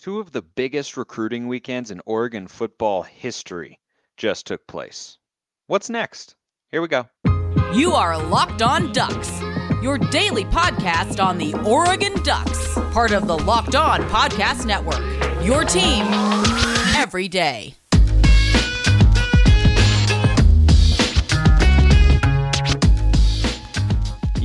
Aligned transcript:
Two 0.00 0.18
of 0.18 0.32
the 0.32 0.40
biggest 0.40 0.96
recruiting 0.96 1.46
weekends 1.46 1.90
in 1.90 2.00
Oregon 2.06 2.48
football 2.48 3.02
history 3.02 3.78
just 4.16 4.46
took 4.46 4.66
place. 4.66 5.18
What's 5.66 5.90
next? 5.90 6.36
Here 6.70 6.80
we 6.80 6.88
go. 6.88 7.06
You 7.74 7.92
are 7.92 8.16
Locked 8.16 8.62
On 8.62 8.92
Ducks, 8.92 9.42
your 9.82 9.98
daily 9.98 10.46
podcast 10.46 11.22
on 11.22 11.36
the 11.36 11.52
Oregon 11.66 12.14
Ducks, 12.22 12.72
part 12.94 13.12
of 13.12 13.26
the 13.26 13.36
Locked 13.36 13.74
On 13.74 14.00
Podcast 14.04 14.64
Network. 14.64 15.04
Your 15.44 15.64
team 15.64 16.06
every 16.96 17.28
day. 17.28 17.74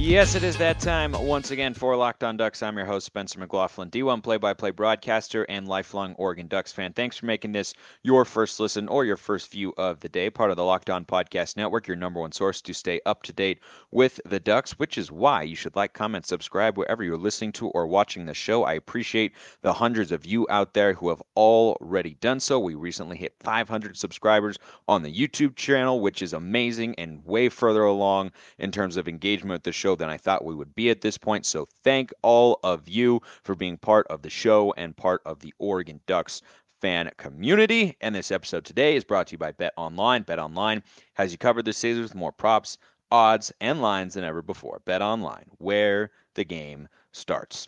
Yes, 0.05 0.35
it 0.35 0.43
is 0.43 0.55
that 0.57 0.79
time 0.79 1.13
once 1.13 1.49
again 1.49 1.73
for 1.73 1.95
Locked 1.95 2.23
On 2.23 2.37
Ducks. 2.37 2.61
I'm 2.61 2.77
your 2.77 2.85
host, 2.85 3.07
Spencer 3.07 3.39
McLaughlin, 3.39 3.89
D1 3.89 4.21
play 4.21 4.37
by 4.37 4.53
play 4.53 4.69
broadcaster 4.69 5.47
and 5.49 5.67
lifelong 5.67 6.13
Oregon 6.19 6.45
Ducks 6.45 6.71
fan. 6.71 6.93
Thanks 6.93 7.17
for 7.17 7.25
making 7.25 7.53
this 7.53 7.73
your 8.03 8.23
first 8.23 8.59
listen 8.59 8.87
or 8.87 9.03
your 9.03 9.17
first 9.17 9.51
view 9.51 9.73
of 9.77 9.99
the 10.01 10.07
day, 10.07 10.29
part 10.29 10.51
of 10.51 10.57
the 10.57 10.63
Locked 10.63 10.91
On 10.91 11.05
Podcast 11.05 11.57
Network, 11.57 11.87
your 11.87 11.97
number 11.97 12.21
one 12.21 12.31
source 12.31 12.61
to 12.61 12.71
stay 12.71 13.01
up 13.07 13.23
to 13.23 13.33
date 13.33 13.61
with 13.89 14.19
the 14.25 14.39
Ducks, 14.39 14.73
which 14.73 14.99
is 14.99 15.11
why 15.11 15.41
you 15.41 15.55
should 15.55 15.75
like, 15.75 15.93
comment, 15.93 16.27
subscribe 16.27 16.77
wherever 16.77 17.03
you're 17.03 17.17
listening 17.17 17.51
to 17.53 17.69
or 17.69 17.87
watching 17.87 18.27
the 18.27 18.33
show. 18.35 18.63
I 18.63 18.73
appreciate 18.73 19.33
the 19.63 19.73
hundreds 19.73 20.11
of 20.11 20.23
you 20.23 20.45
out 20.51 20.75
there 20.75 20.93
who 20.93 21.09
have 21.09 21.23
already 21.35 22.13
done 22.21 22.39
so. 22.39 22.59
We 22.59 22.75
recently 22.75 23.17
hit 23.17 23.33
500 23.39 23.97
subscribers 23.97 24.59
on 24.87 25.01
the 25.01 25.11
YouTube 25.11 25.55
channel, 25.55 25.99
which 25.99 26.21
is 26.21 26.33
amazing 26.33 26.93
and 26.99 27.25
way 27.25 27.49
further 27.49 27.85
along 27.85 28.33
in 28.59 28.71
terms 28.71 28.97
of 28.97 29.07
engagement 29.07 29.53
with 29.53 29.63
the 29.63 29.71
show 29.71 29.94
than 29.95 30.09
I 30.09 30.17
thought 30.17 30.45
we 30.45 30.55
would 30.55 30.75
be 30.75 30.89
at 30.89 31.01
this 31.01 31.17
point. 31.17 31.45
So 31.45 31.67
thank 31.83 32.11
all 32.21 32.59
of 32.63 32.87
you 32.87 33.21
for 33.43 33.55
being 33.55 33.77
part 33.77 34.07
of 34.07 34.21
the 34.21 34.29
show 34.29 34.73
and 34.77 34.95
part 34.95 35.21
of 35.25 35.39
the 35.39 35.53
Oregon 35.59 35.99
Ducks 36.07 36.41
fan 36.81 37.09
community. 37.17 37.95
And 38.01 38.13
this 38.13 38.31
episode 38.31 38.65
today 38.65 38.95
is 38.95 39.03
brought 39.03 39.27
to 39.27 39.31
you 39.33 39.37
by 39.37 39.51
Bet 39.51 39.73
Online. 39.77 40.23
Bet 40.23 40.39
Online 40.39 40.83
has 41.13 41.31
you 41.31 41.37
covered 41.37 41.65
this 41.65 41.77
season 41.77 42.03
with 42.03 42.15
more 42.15 42.31
props, 42.31 42.77
odds, 43.11 43.51
and 43.61 43.81
lines 43.81 44.13
than 44.13 44.23
ever 44.23 44.41
before. 44.41 44.81
Bet 44.85 45.01
Online, 45.01 45.45
where 45.57 46.11
the 46.35 46.43
game 46.43 46.87
starts. 47.11 47.67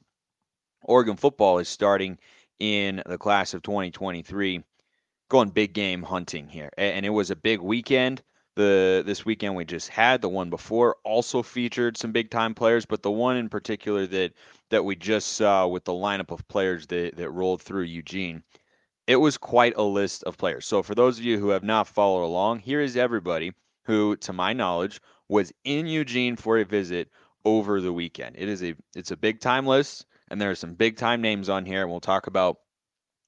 Oregon 0.84 1.16
football 1.16 1.60
is 1.60 1.70
starting 1.70 2.18
in 2.60 3.02
the 3.06 3.18
class 3.18 3.54
of 3.54 3.62
2023 3.62 4.64
going 5.30 5.50
big 5.50 5.74
game 5.74 6.04
hunting 6.04 6.48
here. 6.48 6.72
And 6.78 7.06
it 7.06 7.10
was 7.10 7.32
a 7.32 7.36
big 7.36 7.60
weekend. 7.60 8.22
The 8.58 9.04
this 9.06 9.24
weekend 9.24 9.56
we 9.56 9.66
just 9.66 9.88
had, 9.88 10.22
the 10.22 10.30
one 10.30 10.50
before 10.50 10.98
also 11.04 11.44
featured 11.44 11.96
some 11.96 12.12
big 12.12 12.32
time 12.32 12.56
players, 12.56 12.86
but 12.86 13.04
the 13.04 13.12
one 13.12 13.38
in 13.38 13.50
particular 13.50 14.08
that 14.08 14.34
that 14.72 14.84
we 14.84 14.96
just 14.96 15.34
saw 15.34 15.68
with 15.68 15.86
the 15.86 15.94
lineup 15.94 16.32
of 16.32 16.48
players 16.48 16.88
that, 16.88 17.16
that 17.18 17.30
rolled 17.30 17.62
through 17.62 17.84
Eugene, 17.84 18.44
it 19.06 19.18
was 19.18 19.38
quite 19.38 19.78
a 19.78 19.84
list 19.84 20.24
of 20.24 20.38
players. 20.38 20.66
So 20.66 20.82
for 20.82 20.96
those 20.96 21.20
of 21.20 21.24
you 21.24 21.40
who 21.40 21.50
have 21.50 21.64
not 21.64 21.88
followed 21.88 22.26
along, 22.26 22.60
here 22.60 22.82
is 22.82 22.98
everybody 22.98 23.54
who, 23.84 24.16
to 24.18 24.34
my 24.34 24.54
knowledge, 24.54 25.00
was 25.30 25.54
in 25.64 25.86
Eugene 25.86 26.36
for 26.36 26.58
a 26.58 26.66
visit 26.66 27.10
over 27.46 27.80
the 27.80 27.94
weekend. 27.94 28.36
It 28.40 28.50
is 28.50 28.64
a 28.64 28.74
it's 28.96 29.12
a 29.12 29.18
big 29.18 29.40
time 29.40 29.68
list, 29.68 30.08
and 30.30 30.42
there 30.42 30.50
are 30.50 30.56
some 30.56 30.74
big 30.74 30.98
time 30.98 31.22
names 31.22 31.48
on 31.48 31.64
here, 31.64 31.84
and 31.84 31.92
we'll 31.92 32.00
talk 32.00 32.26
about 32.26 32.58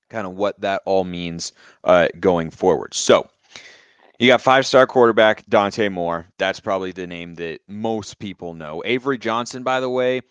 kind 0.10 0.26
of 0.26 0.34
what 0.34 0.60
that 0.62 0.82
all 0.86 1.04
means 1.04 1.54
uh, 1.84 2.08
going 2.20 2.50
forward. 2.50 2.96
So 2.96 3.30
you 4.20 4.28
got 4.28 4.42
five 4.42 4.66
star 4.66 4.86
quarterback 4.86 5.46
Dante 5.48 5.88
Moore. 5.88 6.28
That's 6.38 6.60
probably 6.60 6.92
the 6.92 7.08
name 7.08 7.36
that 7.36 7.62
most 7.68 8.20
people 8.20 8.54
know. 8.54 8.84
Avery 8.86 9.18
Johnson, 9.18 9.64
by 9.64 9.80
the 9.80 9.90
way, 9.90 10.22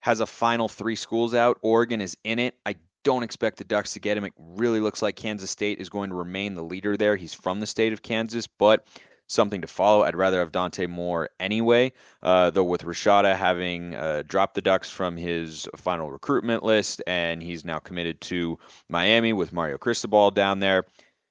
has 0.00 0.20
a 0.20 0.26
final 0.26 0.68
three 0.68 0.96
schools 0.96 1.34
out. 1.34 1.58
Oregon 1.62 2.02
is 2.02 2.16
in 2.24 2.38
it. 2.38 2.54
I 2.66 2.76
don't 3.04 3.22
expect 3.22 3.56
the 3.56 3.64
Ducks 3.64 3.94
to 3.94 4.00
get 4.00 4.18
him. 4.18 4.24
It 4.24 4.34
really 4.36 4.80
looks 4.80 5.00
like 5.00 5.16
Kansas 5.16 5.50
State 5.50 5.78
is 5.80 5.88
going 5.88 6.10
to 6.10 6.16
remain 6.16 6.54
the 6.54 6.62
leader 6.62 6.96
there. 6.96 7.16
He's 7.16 7.32
from 7.32 7.60
the 7.60 7.66
state 7.66 7.94
of 7.94 8.02
Kansas, 8.02 8.46
but 8.46 8.86
something 9.28 9.62
to 9.62 9.66
follow. 9.66 10.02
I'd 10.02 10.14
rather 10.14 10.38
have 10.40 10.52
Dante 10.52 10.86
Moore 10.86 11.30
anyway. 11.40 11.92
Uh, 12.22 12.50
though 12.50 12.64
with 12.64 12.82
Rashada 12.82 13.34
having 13.34 13.94
uh, 13.94 14.24
dropped 14.26 14.54
the 14.54 14.60
Ducks 14.60 14.90
from 14.90 15.16
his 15.16 15.66
final 15.76 16.10
recruitment 16.10 16.64
list, 16.64 17.02
and 17.06 17.42
he's 17.42 17.64
now 17.64 17.78
committed 17.78 18.20
to 18.22 18.58
Miami 18.90 19.32
with 19.32 19.54
Mario 19.54 19.78
Cristobal 19.78 20.30
down 20.30 20.60
there 20.60 20.84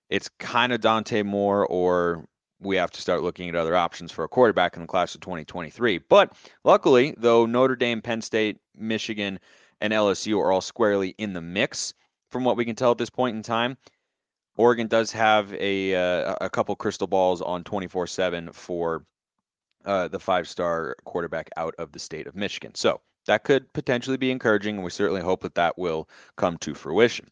it's 0.09 0.29
kind 0.39 0.71
of 0.71 0.81
Dante 0.81 1.23
Moore 1.23 1.65
or 1.65 2.25
we 2.59 2.77
have 2.77 2.91
to 2.91 3.01
start 3.01 3.21
looking 3.21 3.49
at 3.49 3.55
other 3.55 3.75
options 3.75 4.11
for 4.11 4.23
a 4.23 4.29
quarterback 4.29 4.75
in 4.75 4.81
the 4.81 4.87
class 4.87 5.13
of 5.15 5.21
2023. 5.21 5.99
But 6.09 6.33
luckily, 6.63 7.13
though 7.17 7.45
Notre 7.45 7.75
Dame, 7.75 8.01
Penn 8.01 8.21
State, 8.21 8.57
Michigan, 8.75 9.39
and 9.81 9.93
LSU 9.93 10.39
are 10.39 10.51
all 10.51 10.61
squarely 10.61 11.09
in 11.17 11.33
the 11.33 11.41
mix 11.41 11.93
from 12.31 12.43
what 12.43 12.57
we 12.57 12.65
can 12.65 12.75
tell 12.75 12.91
at 12.91 12.97
this 12.97 13.09
point 13.09 13.35
in 13.35 13.43
time, 13.43 13.77
Oregon 14.57 14.87
does 14.87 15.11
have 15.11 15.53
a 15.53 15.95
uh, 15.95 16.35
a 16.39 16.49
couple 16.49 16.75
crystal 16.77 17.07
balls 17.07 17.41
on 17.41 17.63
24/7 17.63 18.53
for 18.53 19.05
uh, 19.83 20.07
the 20.07 20.19
five-star 20.19 20.95
quarterback 21.03 21.49
out 21.57 21.75
of 21.77 21.91
the 21.91 21.99
state 21.99 22.25
of 22.25 22.35
Michigan. 22.35 22.73
So 22.73 23.01
that 23.27 23.43
could 23.43 23.71
potentially 23.73 24.17
be 24.17 24.31
encouraging, 24.31 24.75
and 24.75 24.83
we 24.83 24.91
certainly 24.91 25.21
hope 25.21 25.41
that 25.41 25.55
that 25.55 25.77
will 25.77 26.07
come 26.37 26.57
to 26.59 26.73
fruition 26.73 27.29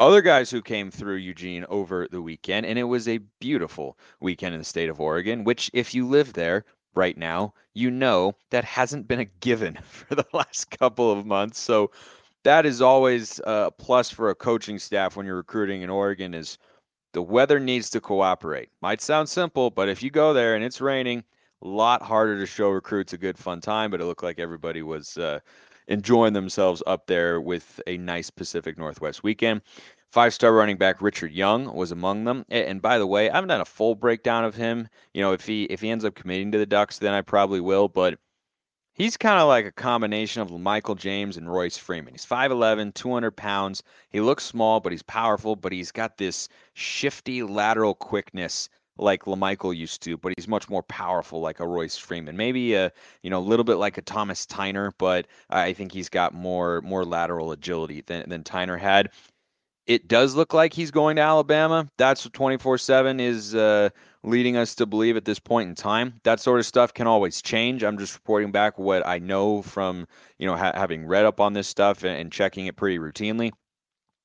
other 0.00 0.22
guys 0.22 0.50
who 0.50 0.62
came 0.62 0.90
through 0.90 1.16
Eugene 1.16 1.64
over 1.68 2.08
the 2.10 2.22
weekend, 2.22 2.66
and 2.66 2.78
it 2.78 2.84
was 2.84 3.08
a 3.08 3.18
beautiful 3.40 3.98
weekend 4.20 4.54
in 4.54 4.60
the 4.60 4.64
state 4.64 4.88
of 4.88 5.00
Oregon, 5.00 5.44
which, 5.44 5.70
if 5.74 5.94
you 5.94 6.06
live 6.06 6.32
there 6.32 6.64
right 6.94 7.16
now, 7.16 7.54
you 7.74 7.90
know 7.90 8.34
that 8.50 8.64
hasn't 8.64 9.08
been 9.08 9.20
a 9.20 9.24
given 9.24 9.78
for 9.84 10.14
the 10.14 10.26
last 10.32 10.70
couple 10.70 11.10
of 11.10 11.26
months. 11.26 11.58
So 11.58 11.90
that 12.44 12.66
is 12.66 12.80
always 12.80 13.40
a 13.44 13.70
plus 13.76 14.10
for 14.10 14.30
a 14.30 14.34
coaching 14.34 14.78
staff 14.78 15.16
when 15.16 15.26
you're 15.26 15.36
recruiting 15.36 15.82
in 15.82 15.90
Oregon 15.90 16.34
is 16.34 16.58
the 17.12 17.22
weather 17.22 17.58
needs 17.58 17.90
to 17.90 18.00
cooperate. 18.00 18.68
Might 18.80 19.00
sound 19.00 19.28
simple, 19.28 19.70
but 19.70 19.88
if 19.88 20.02
you 20.02 20.10
go 20.10 20.32
there 20.32 20.54
and 20.54 20.64
it's 20.64 20.80
raining, 20.80 21.24
a 21.62 21.68
lot 21.68 22.02
harder 22.02 22.38
to 22.38 22.46
show 22.46 22.70
recruits 22.70 23.12
a 23.12 23.18
good 23.18 23.38
fun 23.38 23.60
time, 23.60 23.90
but 23.90 24.00
it 24.00 24.04
looked 24.04 24.22
like 24.22 24.38
everybody 24.38 24.82
was 24.82 25.16
uh, 25.18 25.40
enjoying 25.88 26.34
themselves 26.34 26.82
up 26.86 27.06
there 27.06 27.40
with 27.40 27.80
a 27.86 27.96
nice 27.96 28.30
Pacific 28.30 28.78
Northwest 28.78 29.22
weekend. 29.22 29.62
Five 30.10 30.32
star 30.32 30.52
running 30.52 30.78
back 30.78 31.02
Richard 31.02 31.32
Young 31.32 31.74
was 31.74 31.90
among 31.90 32.24
them. 32.24 32.46
And 32.48 32.80
by 32.80 32.98
the 32.98 33.06
way, 33.06 33.28
I 33.28 33.34
haven't 33.34 33.48
done 33.48 33.60
a 33.60 33.66
full 33.66 33.94
breakdown 33.94 34.44
of 34.44 34.54
him. 34.54 34.88
You 35.12 35.20
know, 35.20 35.32
if 35.32 35.44
he 35.44 35.64
if 35.64 35.80
he 35.80 35.90
ends 35.90 36.04
up 36.04 36.14
committing 36.14 36.52
to 36.52 36.58
the 36.58 36.66
Ducks, 36.66 36.98
then 36.98 37.12
I 37.12 37.20
probably 37.20 37.60
will. 37.60 37.88
But 37.88 38.18
he's 38.94 39.18
kind 39.18 39.38
of 39.38 39.48
like 39.48 39.66
a 39.66 39.72
combination 39.72 40.40
of 40.40 40.50
Michael 40.50 40.94
James 40.94 41.36
and 41.36 41.50
Royce 41.50 41.76
Freeman. 41.76 42.14
He's 42.14 42.24
5'11, 42.24 42.94
200 42.94 43.32
pounds. 43.32 43.82
He 44.08 44.20
looks 44.20 44.44
small, 44.44 44.80
but 44.80 44.92
he's 44.92 45.02
powerful. 45.02 45.56
But 45.56 45.72
he's 45.72 45.92
got 45.92 46.16
this 46.16 46.48
shifty 46.72 47.42
lateral 47.42 47.94
quickness 47.94 48.70
like 48.98 49.24
Lamichael 49.24 49.76
used 49.76 50.02
to, 50.02 50.16
but 50.16 50.32
he's 50.36 50.48
much 50.48 50.68
more 50.68 50.82
powerful 50.82 51.40
like 51.40 51.60
a 51.60 51.66
Royce 51.66 51.96
Freeman. 51.96 52.36
Maybe 52.36 52.74
a 52.74 52.92
you 53.22 53.30
know 53.30 53.38
a 53.38 53.40
little 53.40 53.64
bit 53.64 53.76
like 53.76 53.98
a 53.98 54.02
Thomas 54.02 54.46
Tyner, 54.46 54.92
but 54.98 55.26
I 55.50 55.72
think 55.72 55.92
he's 55.92 56.08
got 56.08 56.34
more 56.34 56.80
more 56.82 57.04
lateral 57.04 57.52
agility 57.52 58.02
than 58.02 58.28
than 58.28 58.42
Tyner 58.44 58.78
had. 58.78 59.10
It 59.86 60.06
does 60.06 60.34
look 60.34 60.52
like 60.52 60.74
he's 60.74 60.90
going 60.90 61.16
to 61.16 61.22
Alabama. 61.22 61.88
That's 61.96 62.24
what 62.24 62.34
24/7 62.34 63.20
is 63.20 63.54
uh, 63.54 63.88
leading 64.22 64.56
us 64.56 64.74
to 64.76 64.86
believe 64.86 65.16
at 65.16 65.24
this 65.24 65.38
point 65.38 65.68
in 65.68 65.74
time. 65.74 66.20
That 66.24 66.40
sort 66.40 66.60
of 66.60 66.66
stuff 66.66 66.92
can 66.92 67.06
always 67.06 67.40
change. 67.42 67.82
I'm 67.82 67.98
just 67.98 68.14
reporting 68.14 68.52
back 68.52 68.78
what 68.78 69.06
I 69.06 69.18
know 69.18 69.62
from 69.62 70.06
you 70.38 70.46
know 70.46 70.56
ha- 70.56 70.72
having 70.74 71.06
read 71.06 71.24
up 71.24 71.40
on 71.40 71.54
this 71.54 71.68
stuff 71.68 72.04
and, 72.04 72.18
and 72.18 72.32
checking 72.32 72.66
it 72.66 72.76
pretty 72.76 72.98
routinely. 72.98 73.52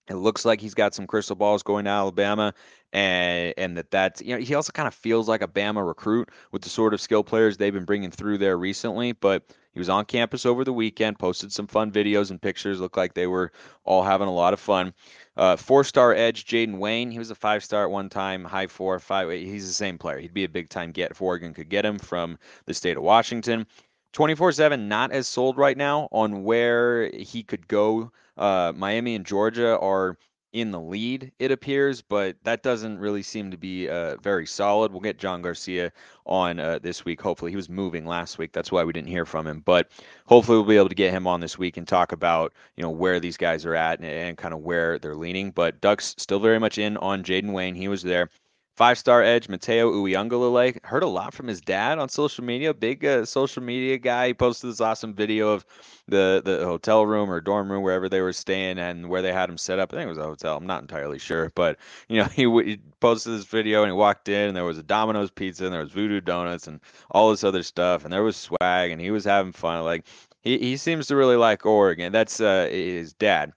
It 0.09 0.15
looks 0.15 0.43
like 0.43 0.59
he's 0.59 0.73
got 0.73 0.93
some 0.93 1.07
crystal 1.07 1.35
balls 1.35 1.63
going 1.63 1.85
to 1.85 1.91
Alabama, 1.91 2.53
and 2.91 3.53
and 3.57 3.77
that 3.77 3.89
that's 3.89 4.21
you 4.21 4.35
know 4.35 4.41
he 4.41 4.53
also 4.53 4.73
kind 4.73 4.87
of 4.87 4.93
feels 4.93 5.29
like 5.29 5.41
a 5.41 5.47
Bama 5.47 5.85
recruit 5.85 6.29
with 6.51 6.61
the 6.61 6.69
sort 6.69 6.93
of 6.93 6.99
skill 6.99 7.23
players 7.23 7.55
they've 7.55 7.73
been 7.73 7.85
bringing 7.85 8.11
through 8.11 8.37
there 8.37 8.57
recently. 8.57 9.13
But 9.13 9.43
he 9.71 9.79
was 9.79 9.87
on 9.87 10.03
campus 10.05 10.45
over 10.45 10.65
the 10.65 10.73
weekend, 10.73 11.19
posted 11.19 11.53
some 11.53 11.67
fun 11.67 11.89
videos 11.89 12.31
and 12.31 12.41
pictures. 12.41 12.81
Looked 12.81 12.97
like 12.97 13.13
they 13.13 13.27
were 13.27 13.53
all 13.85 14.03
having 14.03 14.27
a 14.27 14.33
lot 14.33 14.53
of 14.53 14.59
fun. 14.59 14.93
Uh, 15.37 15.55
four-star 15.55 16.13
edge 16.13 16.45
Jayden 16.45 16.77
Wayne. 16.77 17.09
He 17.09 17.17
was 17.17 17.31
a 17.31 17.35
five-star 17.35 17.85
at 17.85 17.89
one 17.89 18.09
time, 18.09 18.43
high 18.43 18.67
four, 18.67 18.99
five. 18.99 19.31
He's 19.31 19.65
the 19.65 19.73
same 19.73 19.97
player. 19.97 20.19
He'd 20.19 20.33
be 20.33 20.43
a 20.43 20.49
big-time 20.49 20.91
get 20.91 21.11
if 21.11 21.21
Oregon 21.21 21.53
could 21.53 21.69
get 21.69 21.85
him 21.85 21.97
from 21.97 22.37
the 22.65 22.73
state 22.73 22.97
of 22.97 23.03
Washington. 23.03 23.65
24/7 24.13 24.87
not 24.87 25.11
as 25.11 25.27
sold 25.27 25.57
right 25.57 25.77
now 25.77 26.07
on 26.11 26.43
where 26.43 27.09
he 27.11 27.43
could 27.43 27.67
go. 27.67 28.11
Uh, 28.37 28.71
Miami 28.75 29.15
and 29.15 29.25
Georgia 29.25 29.77
are 29.79 30.17
in 30.53 30.69
the 30.69 30.79
lead, 30.79 31.31
it 31.39 31.51
appears, 31.51 32.01
but 32.03 32.37
that 32.43 32.61
doesn't 32.61 32.99
really 32.99 33.23
seem 33.23 33.49
to 33.49 33.57
be 33.57 33.89
uh, 33.89 34.15
very 34.17 34.45
solid. 34.45 34.91
We'll 34.91 35.01
get 35.01 35.17
John 35.17 35.41
Garcia 35.41 35.91
on 36.27 36.59
uh, 36.59 36.77
this 36.79 37.03
week. 37.03 37.19
Hopefully, 37.19 37.51
he 37.51 37.55
was 37.55 37.69
moving 37.69 38.05
last 38.05 38.37
week. 38.37 38.53
That's 38.53 38.71
why 38.71 38.83
we 38.83 38.93
didn't 38.93 39.09
hear 39.09 39.25
from 39.25 39.47
him. 39.47 39.61
But 39.65 39.89
hopefully, 40.27 40.57
we'll 40.59 40.67
be 40.67 40.77
able 40.77 40.89
to 40.89 40.95
get 40.95 41.11
him 41.11 41.25
on 41.25 41.39
this 41.39 41.57
week 41.57 41.75
and 41.75 41.87
talk 41.87 42.11
about 42.11 42.53
you 42.77 42.83
know 42.83 42.91
where 42.91 43.19
these 43.19 43.35
guys 43.35 43.65
are 43.65 43.75
at 43.75 43.99
and, 43.99 44.07
and 44.07 44.37
kind 44.37 44.53
of 44.53 44.59
where 44.59 44.99
they're 44.99 45.15
leaning. 45.15 45.49
But 45.49 45.81
Ducks 45.81 46.13
still 46.19 46.39
very 46.39 46.59
much 46.59 46.77
in 46.77 46.97
on 46.97 47.23
jayden 47.23 47.51
Wayne. 47.51 47.73
He 47.75 47.87
was 47.87 48.03
there. 48.03 48.29
Five 48.75 48.97
star 48.97 49.21
edge 49.21 49.49
Matayo 49.49 49.93
Uiagalelei 49.93 50.83
heard 50.83 51.03
a 51.03 51.07
lot 51.07 51.35
from 51.35 51.47
his 51.47 51.61
dad 51.61 51.99
on 51.99 52.09
social 52.09 52.43
media. 52.43 52.73
Big 52.73 53.05
uh, 53.05 53.23
social 53.23 53.61
media 53.61 53.99
guy. 53.99 54.27
He 54.27 54.33
posted 54.33 54.71
this 54.71 54.81
awesome 54.81 55.13
video 55.13 55.49
of 55.49 55.63
the 56.07 56.41
the 56.43 56.65
hotel 56.65 57.05
room 57.05 57.29
or 57.29 57.39
dorm 57.39 57.71
room 57.71 57.83
wherever 57.83 58.09
they 58.09 58.21
were 58.21 58.33
staying 58.33 58.79
and 58.79 59.09
where 59.09 59.21
they 59.21 59.31
had 59.31 59.47
him 59.47 59.59
set 59.59 59.77
up. 59.77 59.93
I 59.93 59.97
think 59.97 60.07
it 60.07 60.09
was 60.09 60.17
a 60.17 60.23
hotel. 60.23 60.57
I'm 60.57 60.65
not 60.65 60.81
entirely 60.81 61.19
sure, 61.19 61.51
but 61.53 61.77
you 62.09 62.17
know 62.17 62.25
he, 62.33 62.45
he 62.63 62.79
posted 62.99 63.33
this 63.33 63.45
video 63.45 63.83
and 63.83 63.91
he 63.91 63.95
walked 63.95 64.27
in 64.27 64.47
and 64.47 64.57
there 64.57 64.65
was 64.65 64.79
a 64.79 64.83
Domino's 64.83 65.29
pizza 65.29 65.65
and 65.65 65.73
there 65.73 65.83
was 65.83 65.91
Voodoo 65.91 66.19
donuts 66.19 66.65
and 66.65 66.79
all 67.11 67.29
this 67.29 67.43
other 67.43 67.61
stuff 67.61 68.03
and 68.03 68.11
there 68.11 68.23
was 68.23 68.35
swag 68.35 68.89
and 68.89 68.99
he 68.99 69.11
was 69.11 69.23
having 69.23 69.51
fun. 69.51 69.83
Like 69.83 70.07
he 70.41 70.57
he 70.57 70.77
seems 70.77 71.05
to 71.07 71.15
really 71.15 71.37
like 71.37 71.63
Oregon. 71.63 72.11
That's 72.11 72.39
uh, 72.39 72.67
his 72.71 73.13
dad 73.13 73.53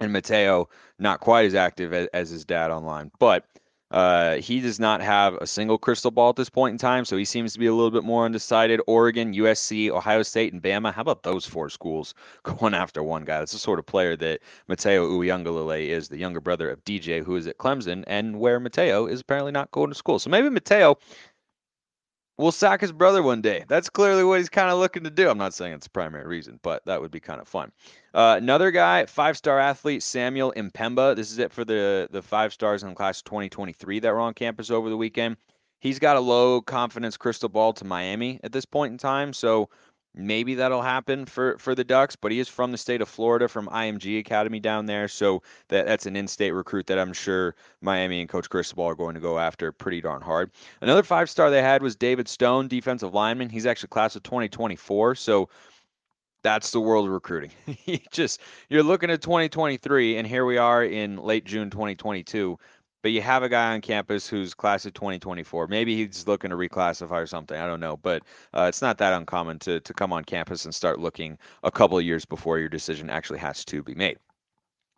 and 0.00 0.14
Matayo 0.14 0.66
not 1.00 1.18
quite 1.18 1.46
as 1.46 1.56
active 1.56 1.92
as, 1.92 2.06
as 2.14 2.30
his 2.30 2.44
dad 2.44 2.70
online, 2.70 3.10
but 3.18 3.44
uh, 3.90 4.36
he 4.36 4.60
does 4.60 4.80
not 4.80 5.00
have 5.00 5.34
a 5.34 5.46
single 5.46 5.78
crystal 5.78 6.10
ball 6.10 6.30
at 6.30 6.36
this 6.36 6.50
point 6.50 6.72
in 6.72 6.78
time, 6.78 7.04
so 7.04 7.16
he 7.16 7.24
seems 7.24 7.52
to 7.52 7.58
be 7.58 7.66
a 7.66 7.74
little 7.74 7.90
bit 7.90 8.02
more 8.02 8.24
undecided. 8.24 8.80
Oregon, 8.86 9.32
USC, 9.32 9.90
Ohio 9.90 10.22
State, 10.22 10.52
and 10.52 10.62
Bama. 10.62 10.92
How 10.92 11.02
about 11.02 11.22
those 11.22 11.46
four 11.46 11.70
schools 11.70 12.14
going 12.42 12.74
after 12.74 13.02
one 13.02 13.24
guy? 13.24 13.38
That's 13.38 13.52
the 13.52 13.58
sort 13.58 13.78
of 13.78 13.86
player 13.86 14.16
that 14.16 14.40
Matayo 14.68 15.08
Uiagalelei 15.08 15.88
is, 15.88 16.08
the 16.08 16.18
younger 16.18 16.40
brother 16.40 16.68
of 16.68 16.84
DJ, 16.84 17.22
who 17.22 17.36
is 17.36 17.46
at 17.46 17.58
Clemson, 17.58 18.02
and 18.06 18.40
where 18.40 18.58
Matayo 18.58 19.10
is 19.10 19.20
apparently 19.20 19.52
not 19.52 19.70
going 19.70 19.90
to 19.90 19.94
school. 19.94 20.18
So 20.18 20.30
maybe 20.30 20.48
Matayo 20.48 20.96
will 22.38 22.52
sack 22.52 22.80
his 22.80 22.92
brother 22.92 23.22
one 23.22 23.40
day. 23.40 23.64
That's 23.68 23.88
clearly 23.88 24.24
what 24.24 24.38
he's 24.38 24.48
kind 24.48 24.70
of 24.70 24.78
looking 24.78 25.04
to 25.04 25.10
do. 25.10 25.28
I'm 25.28 25.38
not 25.38 25.54
saying 25.54 25.72
it's 25.72 25.86
the 25.86 25.90
primary 25.90 26.26
reason, 26.26 26.60
but 26.62 26.84
that 26.86 27.00
would 27.00 27.10
be 27.10 27.20
kind 27.20 27.40
of 27.40 27.48
fun. 27.48 27.72
Uh, 28.14 28.36
another 28.38 28.70
guy, 28.70 29.06
five 29.06 29.36
star 29.36 29.58
athlete, 29.58 30.02
Samuel 30.02 30.52
M'Pemba. 30.56 31.16
This 31.16 31.30
is 31.30 31.38
it 31.38 31.52
for 31.52 31.64
the, 31.64 32.08
the 32.10 32.22
five 32.22 32.52
stars 32.52 32.82
in 32.82 32.94
class 32.94 33.22
2023 33.22 34.00
that 34.00 34.12
were 34.12 34.20
on 34.20 34.34
campus 34.34 34.70
over 34.70 34.90
the 34.90 34.96
weekend. 34.96 35.36
He's 35.80 35.98
got 35.98 36.16
a 36.16 36.20
low 36.20 36.60
confidence 36.60 37.16
crystal 37.16 37.48
ball 37.48 37.72
to 37.74 37.84
Miami 37.84 38.40
at 38.42 38.52
this 38.52 38.64
point 38.64 38.92
in 38.92 38.98
time. 38.98 39.32
So 39.32 39.68
maybe 40.16 40.54
that'll 40.54 40.82
happen 40.82 41.26
for 41.26 41.58
for 41.58 41.74
the 41.74 41.84
Ducks. 41.84 42.16
But 42.16 42.32
he 42.32 42.40
is 42.40 42.48
from 42.48 42.72
the 42.72 42.78
state 42.78 43.00
of 43.00 43.08
Florida, 43.08 43.48
from 43.48 43.68
IMG 43.68 44.18
Academy 44.18 44.58
down 44.58 44.86
there, 44.86 45.08
so 45.08 45.42
that 45.68 45.86
that's 45.86 46.06
an 46.06 46.16
in-state 46.16 46.52
recruit 46.52 46.86
that 46.86 46.98
I'm 46.98 47.12
sure 47.12 47.54
Miami 47.80 48.20
and 48.20 48.28
Coach 48.28 48.48
Cristobal 48.48 48.84
are 48.84 48.94
going 48.94 49.14
to 49.14 49.20
go 49.20 49.38
after 49.38 49.70
pretty 49.72 50.00
darn 50.00 50.22
hard. 50.22 50.50
Another 50.80 51.02
five-star 51.02 51.50
they 51.50 51.62
had 51.62 51.82
was 51.82 51.94
David 51.94 52.28
Stone, 52.28 52.68
defensive 52.68 53.14
lineman. 53.14 53.50
He's 53.50 53.66
actually 53.66 53.88
class 53.88 54.16
of 54.16 54.22
2024, 54.22 55.14
so 55.14 55.48
that's 56.42 56.70
the 56.70 56.80
world 56.80 57.06
of 57.06 57.12
recruiting. 57.12 57.50
you 57.84 57.98
just 58.12 58.40
you're 58.68 58.82
looking 58.82 59.10
at 59.10 59.20
2023, 59.20 60.16
and 60.16 60.26
here 60.26 60.44
we 60.44 60.58
are 60.58 60.84
in 60.84 61.16
late 61.16 61.44
June 61.44 61.70
2022 61.70 62.58
but 63.02 63.12
you 63.12 63.22
have 63.22 63.42
a 63.42 63.48
guy 63.48 63.74
on 63.74 63.80
campus 63.80 64.28
who's 64.28 64.54
class 64.54 64.86
of 64.86 64.94
2024. 64.94 65.66
Maybe 65.68 65.96
he's 65.96 66.26
looking 66.26 66.50
to 66.50 66.56
reclassify 66.56 67.12
or 67.22 67.26
something. 67.26 67.58
I 67.58 67.66
don't 67.66 67.80
know, 67.80 67.96
but 67.96 68.22
uh, 68.54 68.66
it's 68.68 68.82
not 68.82 68.98
that 68.98 69.12
uncommon 69.12 69.58
to 69.60 69.80
to 69.80 69.94
come 69.94 70.12
on 70.12 70.24
campus 70.24 70.64
and 70.64 70.74
start 70.74 71.00
looking 71.00 71.38
a 71.62 71.70
couple 71.70 71.98
of 71.98 72.04
years 72.04 72.24
before 72.24 72.58
your 72.58 72.68
decision 72.68 73.10
actually 73.10 73.38
has 73.40 73.64
to 73.66 73.82
be 73.82 73.94
made. 73.94 74.18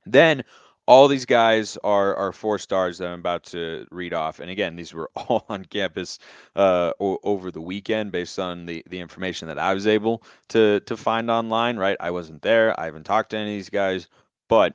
Then 0.07 0.45
all 0.87 1.07
these 1.09 1.27
guys 1.27 1.77
are 1.85 2.17
are 2.17 2.33
four 2.33 2.59
stars 2.59 2.99
that 2.99 3.09
I'm 3.09 3.21
about 3.21 3.45
to 3.45 3.87
read 3.91 4.15
off. 4.15 4.41
And 4.41 4.51
again, 4.51 4.75
these 4.77 4.95
were 4.95 5.11
all 5.17 5.45
on 5.49 5.65
campus 5.67 6.19
uh, 6.57 6.93
o- 7.01 7.19
over 7.23 7.51
the 7.51 7.61
weekend 7.61 8.13
based 8.13 8.39
on 8.39 8.67
the 8.67 8.83
the 8.89 9.01
information 9.01 9.49
that 9.49 9.59
I 9.59 9.75
was 9.75 9.87
able 9.87 10.23
to 10.51 10.81
to 10.81 10.97
find 10.97 11.31
online. 11.31 11.77
Right, 11.77 11.97
I 12.01 12.11
wasn't 12.11 12.43
there. 12.43 12.79
I 12.81 12.87
haven't 12.87 13.05
talked 13.05 13.31
to 13.31 13.37
any 13.37 13.51
of 13.53 13.57
these 13.59 13.71
guys, 13.71 14.09
but 14.49 14.75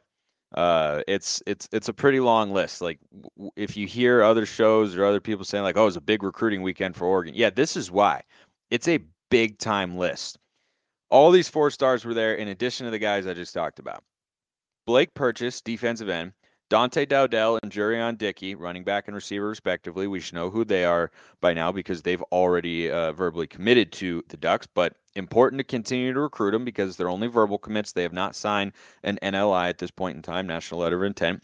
uh, 0.53 1.01
it's 1.07 1.41
it's 1.47 1.67
it's 1.71 1.89
a 1.89 1.94
pretty 1.94 2.19
long 2.19 2.51
list. 2.51 2.81
Like 2.81 3.00
w- 3.35 3.51
if 3.55 3.75
you 3.75 3.88
hear 3.88 4.21
other 4.21 4.45
shows 4.45 4.95
or 4.95 5.05
other 5.05 5.19
people 5.19 5.45
saying 5.45 5.63
like, 5.63 5.77
"Oh, 5.77 5.88
it's 5.88 5.97
a 5.97 6.01
big 6.01 6.23
recruiting 6.23 6.61
weekend 6.61 6.95
for 6.95 7.05
Oregon," 7.05 7.33
yeah, 7.35 7.50
this 7.50 7.75
is 7.75 7.89
why. 7.89 8.21
It's 8.69 8.88
a 8.88 9.00
big 9.29 9.57
time 9.57 9.97
list. 9.97 10.38
All 11.09 11.31
these 11.31 11.50
four 11.50 11.71
stars 11.71 12.05
were 12.05 12.13
there 12.13 12.35
in 12.35 12.47
addition 12.47 12.85
to 12.85 12.91
the 12.91 13.00
guys 13.00 13.27
I 13.27 13.33
just 13.33 13.53
talked 13.53 13.79
about. 13.79 14.03
Blake 14.85 15.13
Purchase, 15.13 15.61
defensive 15.61 16.09
end. 16.09 16.33
Dante 16.74 17.06
Dowdell 17.06 17.60
and 17.62 17.72
Jurion 17.72 18.18
Dickey, 18.18 18.56
running 18.56 18.84
back 18.84 19.08
and 19.08 19.14
receiver 19.14 19.48
respectively. 19.48 20.08
We 20.08 20.20
should 20.20 20.34
know 20.34 20.50
who 20.50 20.66
they 20.66 20.86
are 20.86 21.12
by 21.40 21.54
now 21.54 21.72
because 21.72 22.02
they've 22.02 22.24
already 22.31 22.90
uh, 22.90 23.12
verbally 23.12 23.46
committed 23.46 23.92
to 23.92 24.24
the 24.30 24.38
Ducks. 24.38 24.66
But 24.66 24.96
important 25.14 25.60
to 25.60 25.66
continue 25.66 26.14
to 26.14 26.20
recruit 26.20 26.50
them 26.50 26.66
because 26.66 26.98
they're 26.98 27.10
only 27.10 27.28
verbal 27.28 27.60
commits. 27.60 27.92
They 27.92 28.02
have 28.02 28.12
not 28.12 28.36
signed 28.36 28.72
an 29.04 29.20
NLI 29.22 29.70
at 29.70 29.78
this 29.78 29.92
point 29.92 30.16
in 30.16 30.24
time, 30.24 30.48
National 30.48 30.80
Letter 30.80 30.96
of 30.96 31.04
Intent. 31.04 31.44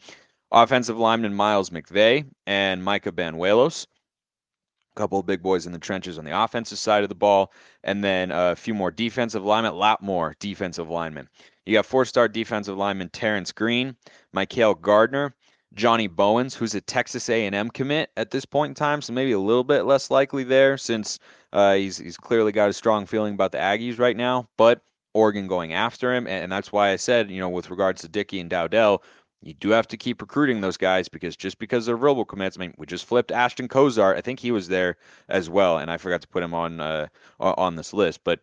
Offensive 0.51 0.97
lineman 0.97 1.35
Miles 1.35 1.69
McVay 1.69 2.25
and 2.47 2.83
Micah 2.83 3.11
Banuelos. 3.11 3.85
A 4.95 4.99
couple 4.99 5.19
of 5.19 5.27
big 5.27 5.43
boys 5.43 5.67
in 5.67 5.73
the 5.73 5.77
trenches 5.77 6.17
on 6.17 6.25
the 6.25 6.43
offensive 6.43 6.79
side 6.79 7.03
of 7.03 7.09
the 7.09 7.13
ball, 7.13 7.53
and 7.83 8.03
then 8.03 8.31
a 8.31 8.55
few 8.55 8.73
more 8.73 8.89
defensive 8.89 9.45
linemen, 9.45 9.73
a 9.73 9.75
lot 9.75 10.01
more 10.01 10.35
defensive 10.39 10.89
linemen. 10.89 11.29
You 11.69 11.75
got 11.75 11.85
four-star 11.85 12.27
defensive 12.27 12.75
lineman 12.77 13.09
Terrence 13.09 13.51
Green, 13.51 13.95
Michael 14.33 14.73
Gardner, 14.73 15.35
Johnny 15.75 16.07
Bowens, 16.07 16.55
who's 16.55 16.73
a 16.73 16.81
Texas 16.81 17.29
A&M 17.29 17.69
commit 17.69 18.09
at 18.17 18.31
this 18.31 18.43
point 18.43 18.71
in 18.71 18.73
time, 18.73 19.03
so 19.03 19.13
maybe 19.13 19.33
a 19.33 19.39
little 19.39 19.63
bit 19.63 19.83
less 19.83 20.09
likely 20.09 20.43
there 20.43 20.79
since 20.79 21.19
uh, 21.53 21.75
he's 21.75 21.99
he's 21.99 22.17
clearly 22.17 22.51
got 22.51 22.71
a 22.71 22.73
strong 22.73 23.05
feeling 23.05 23.35
about 23.35 23.51
the 23.51 23.59
Aggies 23.59 23.99
right 23.99 24.17
now. 24.17 24.49
But 24.57 24.81
Oregon 25.13 25.45
going 25.45 25.73
after 25.73 26.11
him, 26.11 26.25
and, 26.25 26.45
and 26.45 26.51
that's 26.51 26.71
why 26.71 26.89
I 26.89 26.95
said, 26.95 27.29
you 27.29 27.39
know, 27.39 27.49
with 27.49 27.69
regards 27.69 28.01
to 28.01 28.07
Dickey 28.07 28.39
and 28.39 28.49
Dowdell, 28.49 29.03
you 29.43 29.53
do 29.53 29.69
have 29.69 29.87
to 29.89 29.97
keep 29.97 30.23
recruiting 30.23 30.61
those 30.61 30.77
guys 30.77 31.07
because 31.07 31.35
just 31.35 31.59
because 31.59 31.85
they're 31.85 31.97
verbal 31.97 32.25
commits, 32.25 32.57
I 32.57 32.61
mean, 32.61 32.73
we 32.79 32.87
just 32.87 33.05
flipped 33.05 33.31
Ashton 33.31 33.67
Cozart. 33.67 34.17
I 34.17 34.21
think 34.21 34.39
he 34.39 34.49
was 34.49 34.69
there 34.69 34.97
as 35.29 35.51
well, 35.51 35.77
and 35.77 35.91
I 35.91 35.97
forgot 35.97 36.21
to 36.21 36.27
put 36.27 36.41
him 36.41 36.55
on 36.55 36.79
uh, 36.79 37.09
on 37.39 37.75
this 37.75 37.93
list, 37.93 38.21
but 38.23 38.39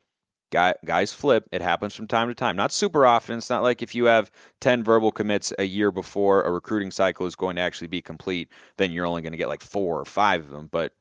Guy, 0.51 0.75
guys 0.85 1.13
flip. 1.13 1.49
It 1.51 1.61
happens 1.61 1.95
from 1.95 2.07
time 2.07 2.29
to 2.29 2.35
time. 2.35 2.57
Not 2.57 2.73
super 2.73 3.05
often. 3.05 3.39
It's 3.39 3.51
not 3.51 3.63
like 3.63 3.83
if 3.83 3.95
you 3.95 4.05
have 4.05 4.31
10 4.61 4.85
verbal 4.85 5.11
commits 5.11 5.53
a 5.59 5.65
year 5.65 5.91
before 5.91 6.43
a 6.43 6.53
recruiting 6.53 6.91
cycle 6.91 7.27
is 7.27 7.35
going 7.35 7.57
to 7.57 7.63
actually 7.63 7.89
be 7.89 8.01
complete, 8.01 8.49
then 8.77 8.93
you're 8.93 9.07
only 9.07 9.23
going 9.23 9.33
to 9.33 9.39
get 9.39 9.49
like 9.49 9.63
four 9.63 10.01
or 10.01 10.05
five 10.05 10.43
of 10.43 10.51
them. 10.51 10.69
But 10.71 10.93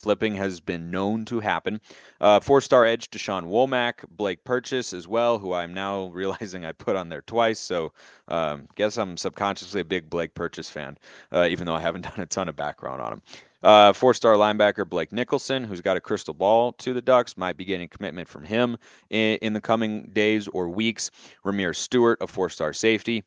flipping 0.00 0.34
has 0.34 0.60
been 0.60 0.90
known 0.90 1.24
to 1.26 1.40
happen. 1.40 1.80
Uh, 2.20 2.40
four 2.40 2.60
star 2.60 2.84
edge 2.84 3.10
Deshaun 3.10 3.44
Womack, 3.44 4.04
Blake 4.10 4.42
Purchase 4.44 4.92
as 4.92 5.06
well, 5.06 5.38
who 5.38 5.52
I'm 5.52 5.74
now 5.74 6.06
realizing 6.12 6.64
I 6.64 6.72
put 6.72 6.96
on 6.96 7.08
there 7.08 7.22
twice. 7.22 7.60
So 7.60 7.92
um, 8.28 8.66
guess 8.74 8.96
I'm 8.96 9.16
subconsciously 9.16 9.82
a 9.82 9.84
big 9.84 10.10
Blake 10.10 10.34
Purchase 10.34 10.70
fan, 10.70 10.98
uh, 11.32 11.46
even 11.48 11.66
though 11.66 11.74
I 11.74 11.80
haven't 11.80 12.02
done 12.08 12.18
a 12.20 12.26
ton 12.26 12.48
of 12.48 12.56
background 12.56 13.02
on 13.02 13.12
him. 13.14 13.22
Uh, 13.62 13.92
four 13.92 14.14
star 14.14 14.34
linebacker 14.34 14.88
Blake 14.88 15.12
Nicholson, 15.12 15.64
who's 15.64 15.82
got 15.82 15.96
a 15.96 16.00
crystal 16.00 16.32
ball 16.32 16.72
to 16.74 16.94
the 16.94 17.02
Ducks, 17.02 17.36
might 17.36 17.56
be 17.56 17.64
getting 17.64 17.88
commitment 17.88 18.26
from 18.28 18.44
him 18.44 18.78
in, 19.10 19.36
in 19.42 19.52
the 19.52 19.60
coming 19.60 20.10
days 20.12 20.48
or 20.48 20.68
weeks. 20.68 21.10
Rahmir 21.44 21.76
Stewart, 21.76 22.18
a 22.22 22.26
four 22.26 22.48
star 22.48 22.72
safety. 22.72 23.22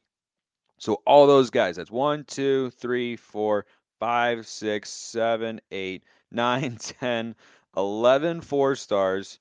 So 0.80 1.02
all 1.06 1.28
those 1.28 1.50
guys, 1.50 1.76
that's 1.76 1.92
one, 1.92 2.24
two, 2.26 2.72
three, 2.72 3.16
four, 3.16 3.66
five, 4.00 4.48
six, 4.48 4.90
seven, 4.90 5.62
eight, 5.72 6.04
nine, 6.32 6.78
10, 6.78 7.36
11 7.78 8.42
four 8.42 8.76
stars. 8.76 9.40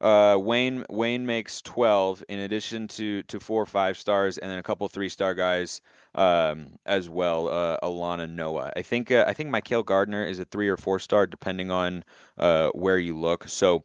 Uh, 0.00 0.36
Wayne 0.38 0.84
Wayne 0.90 1.24
makes 1.24 1.62
12 1.62 2.24
in 2.28 2.40
addition 2.40 2.88
to 2.88 3.22
to 3.22 3.38
four 3.38 3.64
five 3.64 3.96
stars 3.96 4.36
and 4.36 4.50
then 4.50 4.58
a 4.58 4.62
couple 4.62 4.86
three 4.88 5.08
star 5.08 5.34
guys 5.34 5.80
um, 6.14 6.72
as 6.86 7.08
well. 7.08 7.48
Uh, 7.48 7.78
Alana 7.82 8.28
Noah. 8.28 8.72
I 8.76 8.82
think 8.82 9.10
uh, 9.10 9.24
I 9.26 9.32
think 9.32 9.50
Michael 9.50 9.82
Gardner 9.82 10.24
is 10.24 10.38
a 10.38 10.44
three 10.44 10.68
or 10.68 10.76
four 10.76 10.98
star 10.98 11.26
depending 11.26 11.70
on 11.70 12.04
uh, 12.38 12.70
where 12.70 12.98
you 12.98 13.18
look. 13.18 13.48
So 13.48 13.82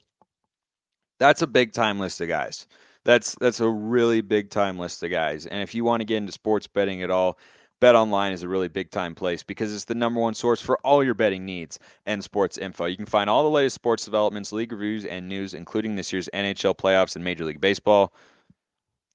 that's 1.20 1.42
a 1.42 1.48
big 1.48 1.74
time 1.74 2.00
list 2.00 2.22
of 2.22 2.28
guys. 2.28 2.68
That's 3.06 3.36
that's 3.40 3.60
a 3.60 3.70
really 3.70 4.22
big 4.22 4.50
time 4.50 4.78
list 4.78 5.04
of 5.04 5.12
guys. 5.12 5.46
And 5.46 5.62
if 5.62 5.74
you 5.74 5.84
want 5.84 6.02
to 6.02 6.06
get 6.06 6.18
into 6.18 6.32
sports 6.32 6.68
betting 6.68 7.02
at 7.02 7.12
all, 7.12 7.38
Bet 7.80 7.96
Online 7.96 8.34
is 8.34 8.44
a 8.44 8.48
really 8.48 8.68
big 8.68 8.92
time 8.92 9.16
place 9.16 9.42
because 9.42 9.74
it's 9.74 9.86
the 9.86 9.96
number 9.96 10.20
one 10.20 10.34
source 10.34 10.62
for 10.62 10.78
all 10.80 11.04
your 11.04 11.14
betting 11.14 11.46
needs 11.46 11.80
and 12.06 12.22
sports 12.22 12.58
info. 12.58 12.86
You 12.86 12.98
can 12.98 13.06
find 13.06 13.30
all 13.30 13.44
the 13.44 13.50
latest 13.50 13.76
sports 13.76 14.04
developments, 14.04 14.52
league 14.52 14.74
reviews, 14.74 15.06
and 15.06 15.30
news, 15.30 15.54
including 15.54 15.96
this 15.96 16.12
year's 16.12 16.30
NHL 16.34 16.76
playoffs 16.76 17.16
and 17.16 17.24
Major 17.24 17.46
League 17.46 17.62
Baseball. 17.62 18.14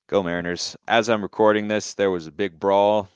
Go 0.07 0.23
Mariners. 0.23 0.77
As 0.87 1.09
I'm 1.09 1.23
recording 1.23 1.69
this, 1.69 1.95
there 1.95 2.11
was 2.11 2.27
a 2.27 2.33
big 2.33 2.61
brawl. 2.61 3.09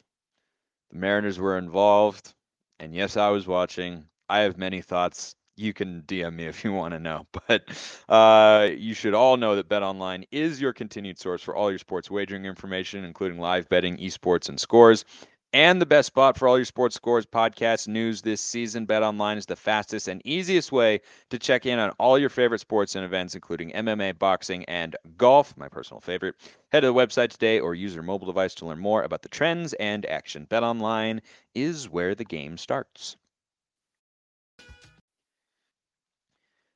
The 0.90 0.96
Mariners 0.96 1.38
were 1.38 1.58
involved. 1.58 2.32
And 2.80 2.94
yes, 2.94 3.16
I 3.18 3.28
was 3.28 3.46
watching. 3.46 4.06
I 4.28 4.40
have 4.40 4.56
many 4.56 4.80
thoughts. 4.80 5.34
You 5.56 5.74
can 5.74 6.02
DM 6.02 6.34
me 6.34 6.46
if 6.46 6.64
you 6.64 6.72
want 6.72 6.94
to 6.94 6.98
know. 6.98 7.26
But 7.46 7.68
uh, 8.08 8.70
you 8.74 8.94
should 8.94 9.12
all 9.12 9.36
know 9.36 9.56
that 9.56 9.68
Bet 9.68 9.82
Online 9.82 10.24
is 10.30 10.62
your 10.62 10.72
continued 10.72 11.18
source 11.18 11.42
for 11.42 11.54
all 11.54 11.70
your 11.70 11.78
sports 11.78 12.10
wagering 12.10 12.46
information, 12.46 13.04
including 13.04 13.38
live 13.38 13.68
betting, 13.68 13.98
esports, 13.98 14.48
and 14.48 14.58
scores 14.58 15.04
and 15.52 15.80
the 15.80 15.86
best 15.86 16.08
spot 16.08 16.36
for 16.36 16.46
all 16.46 16.58
your 16.58 16.64
sports 16.64 16.94
scores, 16.94 17.24
podcasts, 17.24 17.88
news 17.88 18.20
this 18.20 18.40
season. 18.40 18.84
Bet 18.84 19.02
online 19.02 19.38
is 19.38 19.46
the 19.46 19.56
fastest 19.56 20.08
and 20.08 20.20
easiest 20.24 20.72
way 20.72 21.00
to 21.30 21.38
check 21.38 21.64
in 21.64 21.78
on 21.78 21.90
all 21.98 22.18
your 22.18 22.28
favorite 22.28 22.60
sports 22.60 22.94
and 22.94 23.04
events, 23.04 23.34
including 23.34 23.72
MMA, 23.72 24.18
boxing, 24.18 24.64
and 24.66 24.96
golf, 25.16 25.56
my 25.56 25.68
personal 25.68 26.00
favorite. 26.00 26.34
Head 26.70 26.80
to 26.80 26.88
the 26.88 26.94
website 26.94 27.30
today 27.30 27.60
or 27.60 27.74
use 27.74 27.94
your 27.94 28.02
mobile 28.02 28.26
device 28.26 28.54
to 28.56 28.66
learn 28.66 28.78
more 28.78 29.02
about 29.02 29.22
the 29.22 29.28
trends 29.28 29.72
and 29.74 30.04
action. 30.06 30.44
Bet 30.44 30.62
online 30.62 31.22
is 31.54 31.88
where 31.88 32.14
the 32.14 32.24
game 32.24 32.58
starts. 32.58 33.16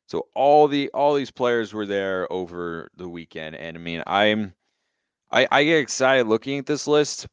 So 0.09 0.27
all 0.35 0.69
the 0.69 0.91
all 0.93 1.15
these 1.15 1.31
players 1.31 1.73
were 1.73 1.87
there 1.87 2.31
over 2.31 2.91
the 2.97 3.09
weekend, 3.09 3.57
and 3.57 3.79
I 3.79 3.81
mean, 3.81 4.03
I'm 4.07 4.53
I, 5.31 5.49
I 5.51 5.65
get 5.65 5.79
excited 5.79 6.27
looking 6.27 6.59
at 6.59 6.67
this 6.67 6.87
list 6.87 7.27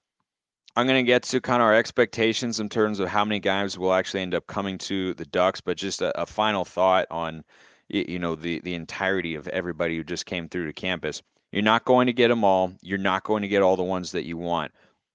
I'm 0.75 0.87
going 0.87 1.03
to 1.03 1.07
get 1.07 1.23
to 1.23 1.41
kind 1.41 1.61
of 1.61 1.65
our 1.65 1.75
expectations 1.75 2.59
in 2.59 2.69
terms 2.69 2.99
of 2.99 3.09
how 3.09 3.25
many 3.25 3.39
guys 3.39 3.77
will 3.77 3.93
actually 3.93 4.21
end 4.21 4.33
up 4.33 4.47
coming 4.47 4.77
to 4.79 5.13
the 5.15 5.25
Ducks, 5.25 5.61
but 5.61 5.77
just 5.77 6.01
a, 6.01 6.21
a 6.21 6.25
final 6.25 6.63
thought 6.63 7.07
on 7.09 7.43
you 7.89 8.19
know 8.19 8.35
the 8.35 8.59
the 8.61 8.75
entirety 8.75 9.35
of 9.35 9.47
everybody 9.47 9.97
who 9.97 10.03
just 10.03 10.25
came 10.25 10.47
through 10.47 10.67
to 10.67 10.73
campus. 10.73 11.21
You're 11.51 11.63
not 11.63 11.85
going 11.85 12.07
to 12.07 12.13
get 12.13 12.27
them 12.27 12.43
all. 12.43 12.73
You're 12.81 12.99
not 12.99 13.23
going 13.23 13.41
to 13.41 13.47
get 13.47 13.63
all 13.63 13.75
the 13.75 13.83
ones 13.83 14.11
that 14.11 14.25
you 14.25 14.37
want. 14.37 14.71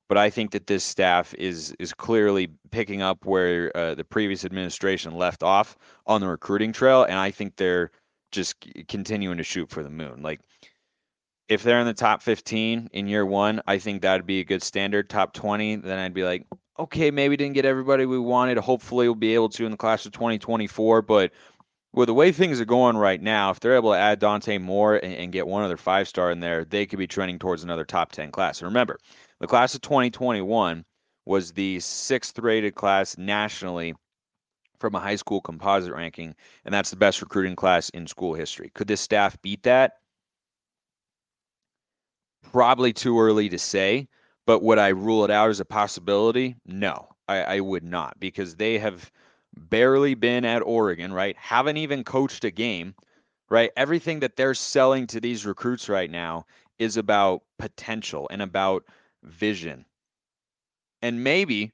But 0.08 0.18
I 0.18 0.28
think 0.28 0.50
that 0.50 0.66
this 0.66 0.84
staff 0.84 1.32
is 1.34 1.74
is 1.78 1.94
clearly 1.94 2.48
picking 2.70 3.00
up 3.00 3.24
where 3.24 3.74
uh, 3.76 3.94
the 3.94 4.04
previous 4.04 4.44
administration 4.44 5.16
left 5.16 5.42
off 5.42 5.76
on 6.06 6.20
the 6.20 6.28
recruiting 6.28 6.72
trail, 6.72 7.04
and 7.04 7.18
I 7.18 7.30
think 7.30 7.56
they're 7.56 7.90
just 8.32 8.56
continuing 8.88 9.38
to 9.38 9.44
shoot 9.44 9.70
for 9.70 9.82
the 9.82 9.90
moon. 9.90 10.20
Like 10.20 10.40
if 11.48 11.62
they're 11.62 11.80
in 11.80 11.86
the 11.86 11.94
top 11.94 12.22
15 12.22 12.90
in 12.92 13.06
year 13.06 13.26
one, 13.26 13.60
I 13.66 13.78
think 13.78 14.02
that'd 14.02 14.26
be 14.26 14.40
a 14.40 14.44
good 14.44 14.62
standard. 14.62 15.10
Top 15.10 15.34
20, 15.34 15.76
then 15.76 15.98
I'd 15.98 16.14
be 16.14 16.24
like, 16.24 16.46
okay, 16.78 17.10
maybe 17.10 17.36
didn't 17.36 17.54
get 17.54 17.64
everybody 17.64 18.06
we 18.06 18.18
wanted. 18.18 18.58
Hopefully, 18.58 19.06
we'll 19.06 19.14
be 19.14 19.34
able 19.34 19.50
to 19.50 19.64
in 19.64 19.70
the 19.70 19.76
class 19.76 20.06
of 20.06 20.12
2024. 20.12 21.02
But 21.02 21.32
with 21.92 22.06
the 22.06 22.14
way 22.14 22.32
things 22.32 22.60
are 22.60 22.64
going 22.64 22.96
right 22.96 23.20
now, 23.20 23.50
if 23.50 23.60
they're 23.60 23.76
able 23.76 23.92
to 23.92 23.98
add 23.98 24.18
Dante 24.18 24.58
Moore 24.58 24.96
and, 24.96 25.14
and 25.14 25.32
get 25.32 25.46
one 25.46 25.62
other 25.62 25.76
five 25.76 26.08
star 26.08 26.30
in 26.30 26.40
there, 26.40 26.64
they 26.64 26.86
could 26.86 26.98
be 26.98 27.06
trending 27.06 27.38
towards 27.38 27.62
another 27.62 27.84
top 27.84 28.12
10 28.12 28.30
class. 28.30 28.60
And 28.60 28.68
remember, 28.68 28.98
the 29.40 29.46
class 29.46 29.74
of 29.74 29.82
2021 29.82 30.84
was 31.26 31.52
the 31.52 31.80
sixth 31.80 32.38
rated 32.38 32.74
class 32.74 33.16
nationally 33.16 33.94
from 34.80 34.94
a 34.94 35.00
high 35.00 35.16
school 35.16 35.40
composite 35.40 35.94
ranking, 35.94 36.34
and 36.64 36.74
that's 36.74 36.90
the 36.90 36.96
best 36.96 37.22
recruiting 37.22 37.56
class 37.56 37.88
in 37.90 38.06
school 38.06 38.34
history. 38.34 38.70
Could 38.74 38.88
this 38.88 39.00
staff 39.00 39.40
beat 39.40 39.62
that? 39.62 39.94
Probably 42.52 42.92
too 42.92 43.18
early 43.18 43.48
to 43.48 43.58
say, 43.58 44.08
but 44.46 44.62
would 44.62 44.78
I 44.78 44.88
rule 44.88 45.24
it 45.24 45.30
out 45.30 45.50
as 45.50 45.60
a 45.60 45.64
possibility? 45.64 46.56
No, 46.64 47.08
I, 47.28 47.42
I 47.42 47.60
would 47.60 47.84
not 47.84 48.18
because 48.20 48.56
they 48.56 48.78
have 48.78 49.10
barely 49.56 50.14
been 50.14 50.44
at 50.44 50.62
Oregon, 50.62 51.12
right? 51.12 51.36
Haven't 51.36 51.76
even 51.76 52.04
coached 52.04 52.44
a 52.44 52.50
game, 52.50 52.94
right? 53.48 53.70
Everything 53.76 54.20
that 54.20 54.36
they're 54.36 54.54
selling 54.54 55.06
to 55.08 55.20
these 55.20 55.46
recruits 55.46 55.88
right 55.88 56.10
now 56.10 56.46
is 56.78 56.96
about 56.96 57.42
potential 57.58 58.28
and 58.30 58.42
about 58.42 58.84
vision. 59.22 59.84
And 61.02 61.22
maybe 61.24 61.72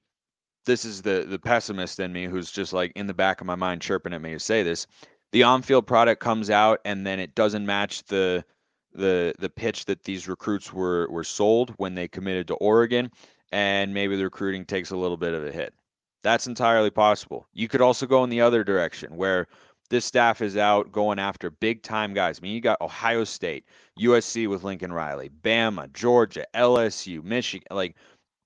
this 0.66 0.84
is 0.84 1.02
the 1.02 1.24
the 1.28 1.38
pessimist 1.38 2.00
in 2.00 2.12
me 2.12 2.24
who's 2.26 2.50
just 2.50 2.72
like 2.72 2.92
in 2.94 3.06
the 3.06 3.14
back 3.14 3.40
of 3.40 3.46
my 3.46 3.54
mind 3.54 3.82
chirping 3.82 4.12
at 4.12 4.22
me 4.22 4.32
to 4.32 4.38
say 4.38 4.62
this. 4.62 4.86
The 5.32 5.42
on-field 5.44 5.86
product 5.86 6.20
comes 6.20 6.50
out 6.50 6.80
and 6.84 7.06
then 7.06 7.20
it 7.20 7.34
doesn't 7.34 7.64
match 7.64 8.02
the 8.04 8.44
the 8.92 9.34
the 9.38 9.50
pitch 9.50 9.84
that 9.86 10.04
these 10.04 10.28
recruits 10.28 10.72
were 10.72 11.08
were 11.10 11.24
sold 11.24 11.74
when 11.76 11.94
they 11.94 12.08
committed 12.08 12.48
to 12.48 12.54
Oregon, 12.54 13.10
and 13.52 13.94
maybe 13.94 14.16
the 14.16 14.24
recruiting 14.24 14.64
takes 14.64 14.90
a 14.90 14.96
little 14.96 15.16
bit 15.16 15.34
of 15.34 15.44
a 15.44 15.52
hit. 15.52 15.74
That's 16.22 16.46
entirely 16.46 16.90
possible. 16.90 17.46
You 17.54 17.68
could 17.68 17.80
also 17.80 18.06
go 18.06 18.24
in 18.24 18.30
the 18.30 18.40
other 18.42 18.62
direction 18.62 19.16
where 19.16 19.46
this 19.88 20.04
staff 20.04 20.40
is 20.40 20.56
out 20.56 20.92
going 20.92 21.18
after 21.18 21.50
big 21.50 21.82
time 21.82 22.14
guys. 22.14 22.38
I 22.38 22.42
mean, 22.42 22.54
you 22.54 22.60
got 22.60 22.80
Ohio 22.80 23.24
State, 23.24 23.64
USC 23.98 24.48
with 24.48 24.62
Lincoln 24.62 24.92
Riley, 24.92 25.30
Bama, 25.42 25.92
Georgia, 25.92 26.46
LSU, 26.54 27.22
Michigan, 27.24 27.66
like 27.70 27.96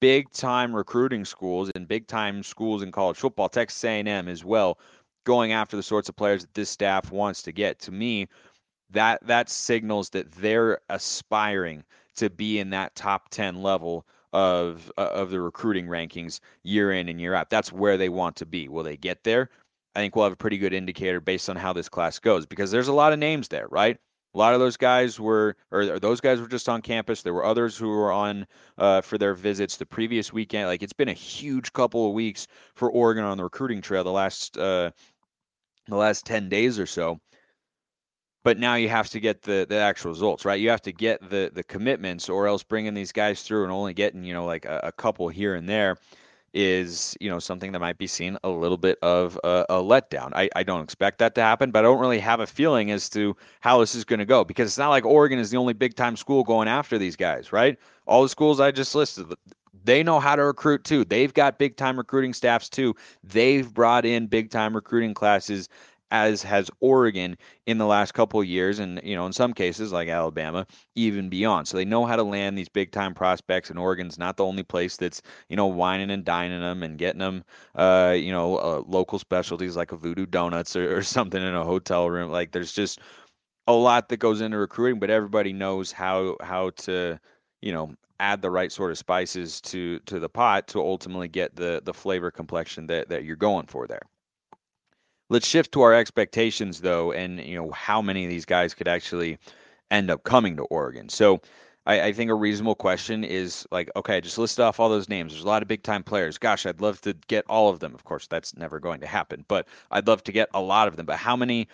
big 0.00 0.30
time 0.32 0.74
recruiting 0.74 1.24
schools 1.24 1.70
and 1.74 1.86
big 1.86 2.06
time 2.06 2.42
schools 2.42 2.82
in 2.82 2.92
college 2.92 3.16
football, 3.16 3.48
Texas 3.48 3.84
A&M 3.84 4.28
as 4.28 4.44
well, 4.44 4.78
going 5.24 5.52
after 5.52 5.76
the 5.76 5.82
sorts 5.82 6.08
of 6.08 6.16
players 6.16 6.42
that 6.42 6.54
this 6.54 6.70
staff 6.70 7.12
wants 7.12 7.42
to 7.42 7.52
get. 7.52 7.78
To 7.80 7.92
me, 7.92 8.26
that 8.90 9.26
that 9.26 9.48
signals 9.48 10.10
that 10.10 10.30
they're 10.32 10.80
aspiring 10.88 11.84
to 12.16 12.30
be 12.30 12.58
in 12.58 12.70
that 12.70 12.94
top 12.94 13.28
10 13.30 13.62
level 13.62 14.06
of 14.32 14.90
uh, 14.98 15.10
of 15.12 15.30
the 15.30 15.40
recruiting 15.40 15.86
rankings 15.86 16.40
year 16.62 16.92
in 16.92 17.08
and 17.08 17.20
year 17.20 17.34
out. 17.34 17.50
That's 17.50 17.72
where 17.72 17.96
they 17.96 18.08
want 18.08 18.36
to 18.36 18.46
be. 18.46 18.68
Will 18.68 18.82
they 18.82 18.96
get 18.96 19.22
there? 19.24 19.48
I 19.94 20.00
think 20.00 20.16
we'll 20.16 20.24
have 20.24 20.32
a 20.32 20.36
pretty 20.36 20.58
good 20.58 20.72
indicator 20.72 21.20
based 21.20 21.48
on 21.48 21.56
how 21.56 21.72
this 21.72 21.88
class 21.88 22.18
goes 22.18 22.46
because 22.46 22.70
there's 22.70 22.88
a 22.88 22.92
lot 22.92 23.12
of 23.12 23.20
names 23.20 23.48
there, 23.48 23.68
right? 23.70 23.96
A 24.34 24.38
lot 24.38 24.52
of 24.52 24.58
those 24.58 24.76
guys 24.76 25.20
were, 25.20 25.56
or 25.70 26.00
those 26.00 26.20
guys 26.20 26.40
were 26.40 26.48
just 26.48 26.68
on 26.68 26.82
campus. 26.82 27.22
There 27.22 27.32
were 27.32 27.44
others 27.44 27.76
who 27.76 27.88
were 27.88 28.10
on 28.10 28.48
uh, 28.76 29.00
for 29.00 29.16
their 29.16 29.34
visits 29.34 29.76
the 29.76 29.86
previous 29.86 30.32
weekend. 30.32 30.66
Like 30.66 30.82
it's 30.82 30.92
been 30.92 31.08
a 31.08 31.12
huge 31.12 31.72
couple 31.72 32.08
of 32.08 32.14
weeks 32.14 32.48
for 32.74 32.90
Oregon 32.90 33.22
on 33.22 33.36
the 33.36 33.44
recruiting 33.44 33.80
trail 33.80 34.02
the 34.02 34.10
last 34.10 34.58
uh, 34.58 34.90
the 35.86 35.96
last 35.96 36.26
ten 36.26 36.48
days 36.48 36.80
or 36.80 36.86
so 36.86 37.20
but 38.44 38.58
now 38.58 38.76
you 38.76 38.88
have 38.88 39.08
to 39.10 39.18
get 39.18 39.42
the 39.42 39.66
the 39.68 39.76
actual 39.76 40.12
results 40.12 40.44
right? 40.44 40.60
You 40.60 40.70
have 40.70 40.82
to 40.82 40.92
get 40.92 41.28
the 41.28 41.50
the 41.52 41.64
commitments 41.64 42.28
or 42.28 42.46
else 42.46 42.62
bringing 42.62 42.94
these 42.94 43.10
guys 43.10 43.42
through 43.42 43.64
and 43.64 43.72
only 43.72 43.94
getting 43.94 44.22
you 44.22 44.34
know 44.34 44.44
like 44.44 44.64
a, 44.66 44.80
a 44.84 44.92
couple 44.92 45.28
here 45.28 45.56
and 45.56 45.68
there 45.68 45.96
is 46.52 47.16
you 47.20 47.28
know 47.28 47.40
something 47.40 47.72
that 47.72 47.80
might 47.80 47.98
be 47.98 48.06
seen 48.06 48.38
a 48.44 48.48
little 48.48 48.76
bit 48.76 48.96
of 49.02 49.38
a, 49.42 49.66
a 49.68 49.74
letdown. 49.82 50.30
I, 50.36 50.48
I 50.54 50.62
don't 50.62 50.84
expect 50.84 51.18
that 51.18 51.34
to 51.34 51.40
happen 51.42 51.72
but 51.72 51.80
i 51.80 51.82
don't 51.82 51.98
really 51.98 52.20
have 52.20 52.38
a 52.38 52.46
feeling 52.46 52.92
as 52.92 53.08
to 53.10 53.36
how 53.60 53.80
this 53.80 53.96
is 53.96 54.04
going 54.04 54.20
to 54.20 54.24
go 54.24 54.44
because 54.44 54.68
it's 54.68 54.78
not 54.78 54.90
like 54.90 55.04
oregon 55.04 55.40
is 55.40 55.50
the 55.50 55.56
only 55.56 55.72
big 55.72 55.96
time 55.96 56.16
school 56.16 56.44
going 56.44 56.68
after 56.68 56.96
these 56.96 57.16
guys 57.16 57.52
right? 57.52 57.76
All 58.06 58.22
the 58.22 58.28
schools 58.28 58.60
i 58.60 58.70
just 58.70 58.94
listed 58.94 59.26
they 59.84 60.02
know 60.02 60.18
how 60.18 60.34
to 60.34 60.42
recruit 60.42 60.82
too. 60.84 61.04
They've 61.04 61.32
got 61.32 61.58
big 61.58 61.76
time 61.76 61.98
recruiting 61.98 62.32
staffs 62.32 62.70
too. 62.70 62.94
They've 63.22 63.72
brought 63.72 64.06
in 64.06 64.26
big 64.26 64.50
time 64.50 64.74
recruiting 64.74 65.12
classes 65.12 65.68
as 66.14 66.44
has 66.44 66.70
Oregon 66.78 67.36
in 67.66 67.78
the 67.78 67.86
last 67.86 68.14
couple 68.14 68.42
years, 68.44 68.78
and 68.78 69.00
you 69.02 69.16
know, 69.16 69.26
in 69.26 69.32
some 69.32 69.52
cases 69.52 69.90
like 69.92 70.08
Alabama, 70.08 70.64
even 70.94 71.28
beyond. 71.28 71.66
So 71.66 71.76
they 71.76 71.84
know 71.84 72.06
how 72.06 72.14
to 72.14 72.22
land 72.22 72.56
these 72.56 72.68
big 72.68 72.92
time 72.92 73.14
prospects, 73.14 73.68
and 73.68 73.80
Oregon's 73.80 74.16
not 74.16 74.36
the 74.36 74.44
only 74.44 74.62
place 74.62 74.96
that's 74.96 75.22
you 75.48 75.56
know 75.56 75.66
wining 75.66 76.10
and 76.12 76.24
dining 76.24 76.60
them 76.60 76.84
and 76.84 76.98
getting 76.98 77.18
them, 77.18 77.42
uh, 77.74 78.14
you 78.16 78.30
know, 78.30 78.56
uh, 78.58 78.82
local 78.86 79.18
specialties 79.18 79.76
like 79.76 79.90
a 79.90 79.96
Voodoo 79.96 80.24
Donuts 80.24 80.76
or, 80.76 80.98
or 80.98 81.02
something 81.16 81.42
in 81.42 81.54
a 81.54 81.64
hotel 81.64 82.08
room. 82.08 82.30
Like 82.30 82.52
there's 82.52 82.72
just 82.72 83.00
a 83.66 83.72
lot 83.72 84.08
that 84.10 84.18
goes 84.18 84.40
into 84.40 84.56
recruiting, 84.58 85.00
but 85.00 85.10
everybody 85.10 85.52
knows 85.52 85.90
how 85.90 86.36
how 86.42 86.70
to 86.86 87.18
you 87.60 87.72
know 87.72 87.92
add 88.20 88.40
the 88.40 88.50
right 88.50 88.70
sort 88.70 88.92
of 88.92 88.98
spices 88.98 89.60
to 89.62 89.98
to 90.00 90.20
the 90.20 90.28
pot 90.28 90.68
to 90.68 90.80
ultimately 90.80 91.28
get 91.28 91.56
the 91.56 91.82
the 91.84 91.94
flavor 91.94 92.30
complexion 92.30 92.86
that 92.86 93.08
that 93.08 93.24
you're 93.24 93.34
going 93.36 93.66
for 93.66 93.88
there. 93.88 94.02
Let's 95.34 95.48
shift 95.48 95.72
to 95.72 95.82
our 95.82 95.92
expectations 95.92 96.80
though, 96.80 97.10
and 97.10 97.40
you 97.40 97.56
know 97.56 97.72
how 97.72 98.00
many 98.00 98.22
of 98.22 98.30
these 98.30 98.44
guys 98.44 98.72
could 98.72 98.86
actually 98.86 99.36
end 99.90 100.08
up 100.08 100.22
coming 100.22 100.54
to 100.58 100.62
Oregon. 100.62 101.08
So 101.08 101.40
I, 101.86 102.02
I, 102.02 102.12
think 102.12 102.30
a 102.30 102.34
reasonable 102.34 102.76
question 102.76 103.24
is 103.24 103.66
like, 103.72 103.90
okay, 103.96 104.20
just 104.20 104.38
list 104.38 104.60
off 104.60 104.78
all 104.78 104.88
those 104.88 105.08
names. 105.08 105.32
There's 105.32 105.42
a 105.42 105.48
lot 105.48 105.60
of 105.60 105.66
big 105.66 105.82
time 105.82 106.04
players. 106.04 106.38
Gosh, 106.38 106.66
I'd 106.66 106.80
love 106.80 107.00
to 107.00 107.14
get 107.26 107.44
all 107.48 107.68
of 107.68 107.80
them. 107.80 107.96
Of 107.96 108.04
course, 108.04 108.28
that's 108.28 108.56
never 108.56 108.78
going 108.78 109.00
to 109.00 109.08
happen, 109.08 109.44
but 109.48 109.66
I'd 109.90 110.06
love 110.06 110.22
to 110.22 110.30
get 110.30 110.50
a 110.54 110.60
lot 110.60 110.86
of 110.86 110.94
them. 110.94 111.04
But 111.04 111.16
how 111.16 111.34
many 111.34 111.66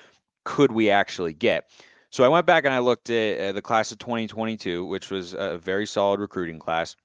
could 0.46 0.72
we 0.72 0.88
actually 0.88 1.34
get? 1.34 1.68
So 2.08 2.24
I 2.24 2.28
went 2.28 2.46
back 2.46 2.64
and 2.64 2.72
I 2.72 2.78
looked 2.78 3.10
at 3.10 3.54
the 3.54 3.60
class 3.60 3.92
of 3.92 3.98
2022, 3.98 4.86
which 4.86 5.10
was 5.10 5.34
a 5.34 5.58
very 5.58 5.84
solid 5.84 6.18
recruiting 6.18 6.60
class, 6.60 6.96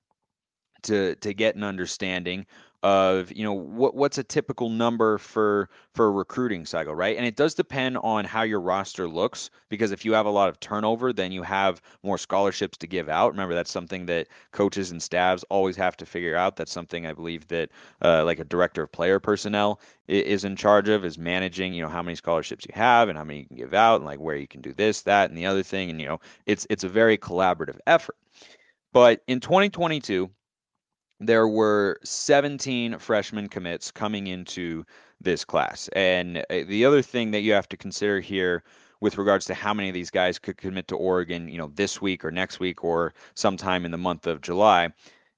to 0.83 1.15
to 1.15 1.33
get 1.33 1.57
an 1.57 1.65
understanding 1.65 2.45
of 2.85 3.31
you 3.35 3.43
know 3.43 3.51
what 3.51 3.95
what's 3.95 4.19
a 4.19 4.23
typical 4.23 4.69
number 4.69 5.17
for 5.17 5.67
for 5.95 6.05
a 6.05 6.11
recruiting 6.11 6.67
cycle 6.67 6.93
right? 6.93 7.17
And 7.17 7.25
it 7.25 7.35
does 7.35 7.55
depend 7.55 7.97
on 7.97 8.25
how 8.25 8.43
your 8.43 8.61
roster 8.61 9.07
looks 9.07 9.49
because 9.69 9.91
if 9.91 10.05
you 10.05 10.13
have 10.13 10.27
a 10.27 10.29
lot 10.29 10.49
of 10.49 10.59
turnover 10.59 11.11
then 11.11 11.31
you 11.31 11.41
have 11.41 11.81
more 12.03 12.19
scholarships 12.19 12.77
to 12.77 12.85
give 12.85 13.09
out. 13.09 13.31
Remember 13.31 13.55
that's 13.55 13.71
something 13.71 14.05
that 14.05 14.27
coaches 14.51 14.91
and 14.91 15.01
staffs 15.01 15.43
always 15.49 15.75
have 15.77 15.97
to 15.97 16.05
figure 16.05 16.35
out. 16.35 16.57
That's 16.57 16.71
something 16.71 17.07
i 17.07 17.13
believe 17.13 17.47
that 17.47 17.71
uh, 18.03 18.23
like 18.23 18.37
a 18.39 18.43
director 18.43 18.83
of 18.83 18.91
player 18.91 19.19
personnel 19.19 19.81
is 20.07 20.43
in 20.43 20.55
charge 20.55 20.87
of 20.87 21.03
is 21.03 21.17
managing 21.17 21.73
you 21.73 21.81
know 21.81 21.89
how 21.89 22.03
many 22.03 22.13
scholarships 22.13 22.67
you 22.67 22.73
have 22.75 23.09
and 23.09 23.17
how 23.17 23.23
many 23.23 23.39
you 23.39 23.45
can 23.47 23.57
give 23.57 23.73
out 23.73 23.95
and 23.95 24.05
like 24.05 24.19
where 24.19 24.35
you 24.35 24.47
can 24.47 24.61
do 24.61 24.73
this 24.73 25.01
that 25.01 25.31
and 25.31 25.37
the 25.37 25.47
other 25.47 25.63
thing. 25.63 25.89
And 25.89 25.99
you 25.99 26.07
know 26.07 26.19
it's 26.45 26.67
it's 26.69 26.83
a 26.83 26.89
very 26.89 27.17
collaborative 27.17 27.79
effort. 27.87 28.15
But 28.93 29.23
in 29.27 29.39
2022 29.39 30.29
there 31.19 31.48
were 31.48 32.00
17 32.03 32.98
freshman 33.00 33.48
commits 33.48 33.91
coming 33.91 34.27
into 34.27 34.84
this 35.22 35.45
class. 35.45 35.89
And 35.93 36.39
uh, 36.50 36.63
the 36.67 36.86
other 36.86 37.01
thing 37.01 37.31
that 37.31 37.41
you 37.41 37.53
have 37.53 37.69
to 37.69 37.77
consider 37.77 38.19
here 38.19 38.63
with 39.01 39.17
regards 39.17 39.45
to 39.45 39.53
how 39.53 39.74
many 39.74 39.89
of 39.89 39.93
these 39.93 40.10
guys 40.10 40.39
could 40.39 40.57
commit 40.57 40.88
to 40.89 40.95
Oregon, 40.95 41.48
you 41.48 41.57
know, 41.57 41.72
this 41.75 42.01
week 42.01 42.25
or 42.25 42.31
next 42.31 42.60
week 42.60 42.84
or 42.84 43.13
sometime 43.34 43.86
in 43.86 43.91
the 43.91 43.98
month 43.98 44.27
of 44.27 44.41
July 44.41 44.89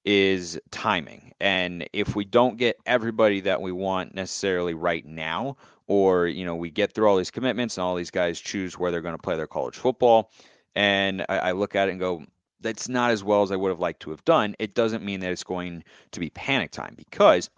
is 0.06 0.60
timing. 0.72 1.34
And 1.40 1.88
if 1.92 2.16
we 2.16 2.24
don't 2.24 2.58
get 2.58 2.78
everybody 2.86 3.42
that 3.42 3.62
we 3.62 3.72
want 3.72 4.16
necessarily 4.16 4.74
right 4.74 5.06
now, 5.06 5.58
or, 5.88 6.28
you 6.28 6.46
know, 6.46 6.56
we 6.56 6.70
get 6.70 6.94
through 6.94 7.08
all 7.08 7.18
these 7.18 7.32
commitments 7.32 7.78
and 7.78 7.84
all 7.84 7.96
these 7.96 8.12
guys 8.12 8.40
choose 8.40 8.78
where 8.78 8.92
they're 8.92 9.02
going 9.02 9.16
to 9.16 9.22
play 9.22 9.36
their 9.36 9.48
college 9.48 9.76
football, 9.76 10.32
and 10.76 11.26
I, 11.28 11.38
I 11.38 11.52
look 11.54 11.76
at 11.76 11.88
it 11.88 11.92
and 11.92 12.00
go, 12.00 12.24
that's 12.62 12.90
not 12.90 13.12
as 13.12 13.24
well 13.24 13.44
as 13.44 13.52
I 13.52 13.56
would 13.56 13.70
have 13.70 13.80
liked 13.80 14.02
to 14.02 14.10
have 14.12 14.26
done, 14.26 14.56
it 14.60 14.74
doesn't 14.74 15.04
mean 15.04 15.20
that 15.22 15.32
it's 15.32 15.44
going 15.44 15.84
to 16.12 16.20
be 16.20 16.30
panic 16.32 16.72
time 16.72 16.96
because 16.98 17.50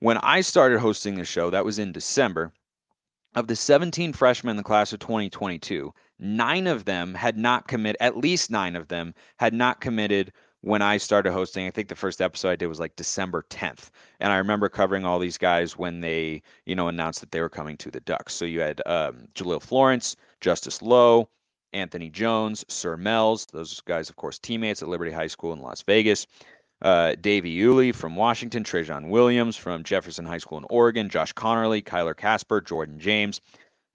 when 0.00 0.18
I 0.18 0.40
started 0.40 0.80
hosting 0.80 1.14
the 1.14 1.24
show, 1.24 1.50
that 1.50 1.64
was 1.64 1.78
in 1.78 1.92
December, 1.92 2.52
of 3.34 3.48
the 3.48 3.56
17 3.56 4.12
freshmen 4.12 4.52
in 4.52 4.56
the 4.56 4.62
class 4.62 4.92
of 4.92 5.00
2022, 5.00 5.92
nine 6.18 6.66
of 6.66 6.84
them 6.84 7.14
had 7.14 7.36
not 7.36 7.66
committed, 7.68 7.96
at 8.00 8.16
least 8.16 8.50
nine 8.50 8.76
of 8.76 8.88
them 8.88 9.14
had 9.38 9.52
not 9.52 9.80
committed 9.80 10.32
when 10.60 10.82
I 10.82 10.96
started 10.96 11.32
hosting. 11.32 11.66
I 11.66 11.70
think 11.70 11.88
the 11.88 11.96
first 11.96 12.22
episode 12.22 12.50
I 12.50 12.56
did 12.56 12.68
was 12.68 12.80
like 12.80 12.96
December 12.96 13.44
10th. 13.50 13.90
And 14.20 14.32
I 14.32 14.36
remember 14.36 14.68
covering 14.68 15.04
all 15.04 15.18
these 15.18 15.38
guys 15.38 15.76
when 15.76 16.00
they, 16.00 16.42
you 16.64 16.74
know, 16.74 16.88
announced 16.88 17.20
that 17.20 17.32
they 17.32 17.40
were 17.40 17.48
coming 17.48 17.76
to 17.78 17.90
the 17.90 18.00
Ducks. 18.00 18.34
So 18.34 18.44
you 18.44 18.60
had 18.60 18.80
um, 18.86 19.26
Jahlil 19.34 19.60
Florence, 19.60 20.16
Justice 20.40 20.80
Lowe, 20.80 21.28
Anthony 21.74 22.08
Jones, 22.08 22.64
Sir 22.68 22.96
Mells. 22.96 23.46
Those 23.46 23.80
guys, 23.82 24.08
of 24.08 24.16
course, 24.16 24.38
teammates 24.38 24.82
at 24.82 24.88
Liberty 24.88 25.10
High 25.10 25.26
School 25.26 25.52
in 25.52 25.60
Las 25.60 25.82
Vegas. 25.82 26.26
Uh, 26.82 27.14
Davey 27.20 27.56
Iuli 27.56 27.94
from 27.94 28.16
Washington, 28.16 28.64
Trajan 28.64 29.08
Williams 29.08 29.56
from 29.56 29.84
Jefferson 29.84 30.26
High 30.26 30.38
School 30.38 30.58
in 30.58 30.66
Oregon, 30.70 31.08
Josh 31.08 31.32
Conerly, 31.32 31.82
Kyler 31.82 32.16
Kasper, 32.16 32.60
Jordan 32.60 32.98
James. 32.98 33.40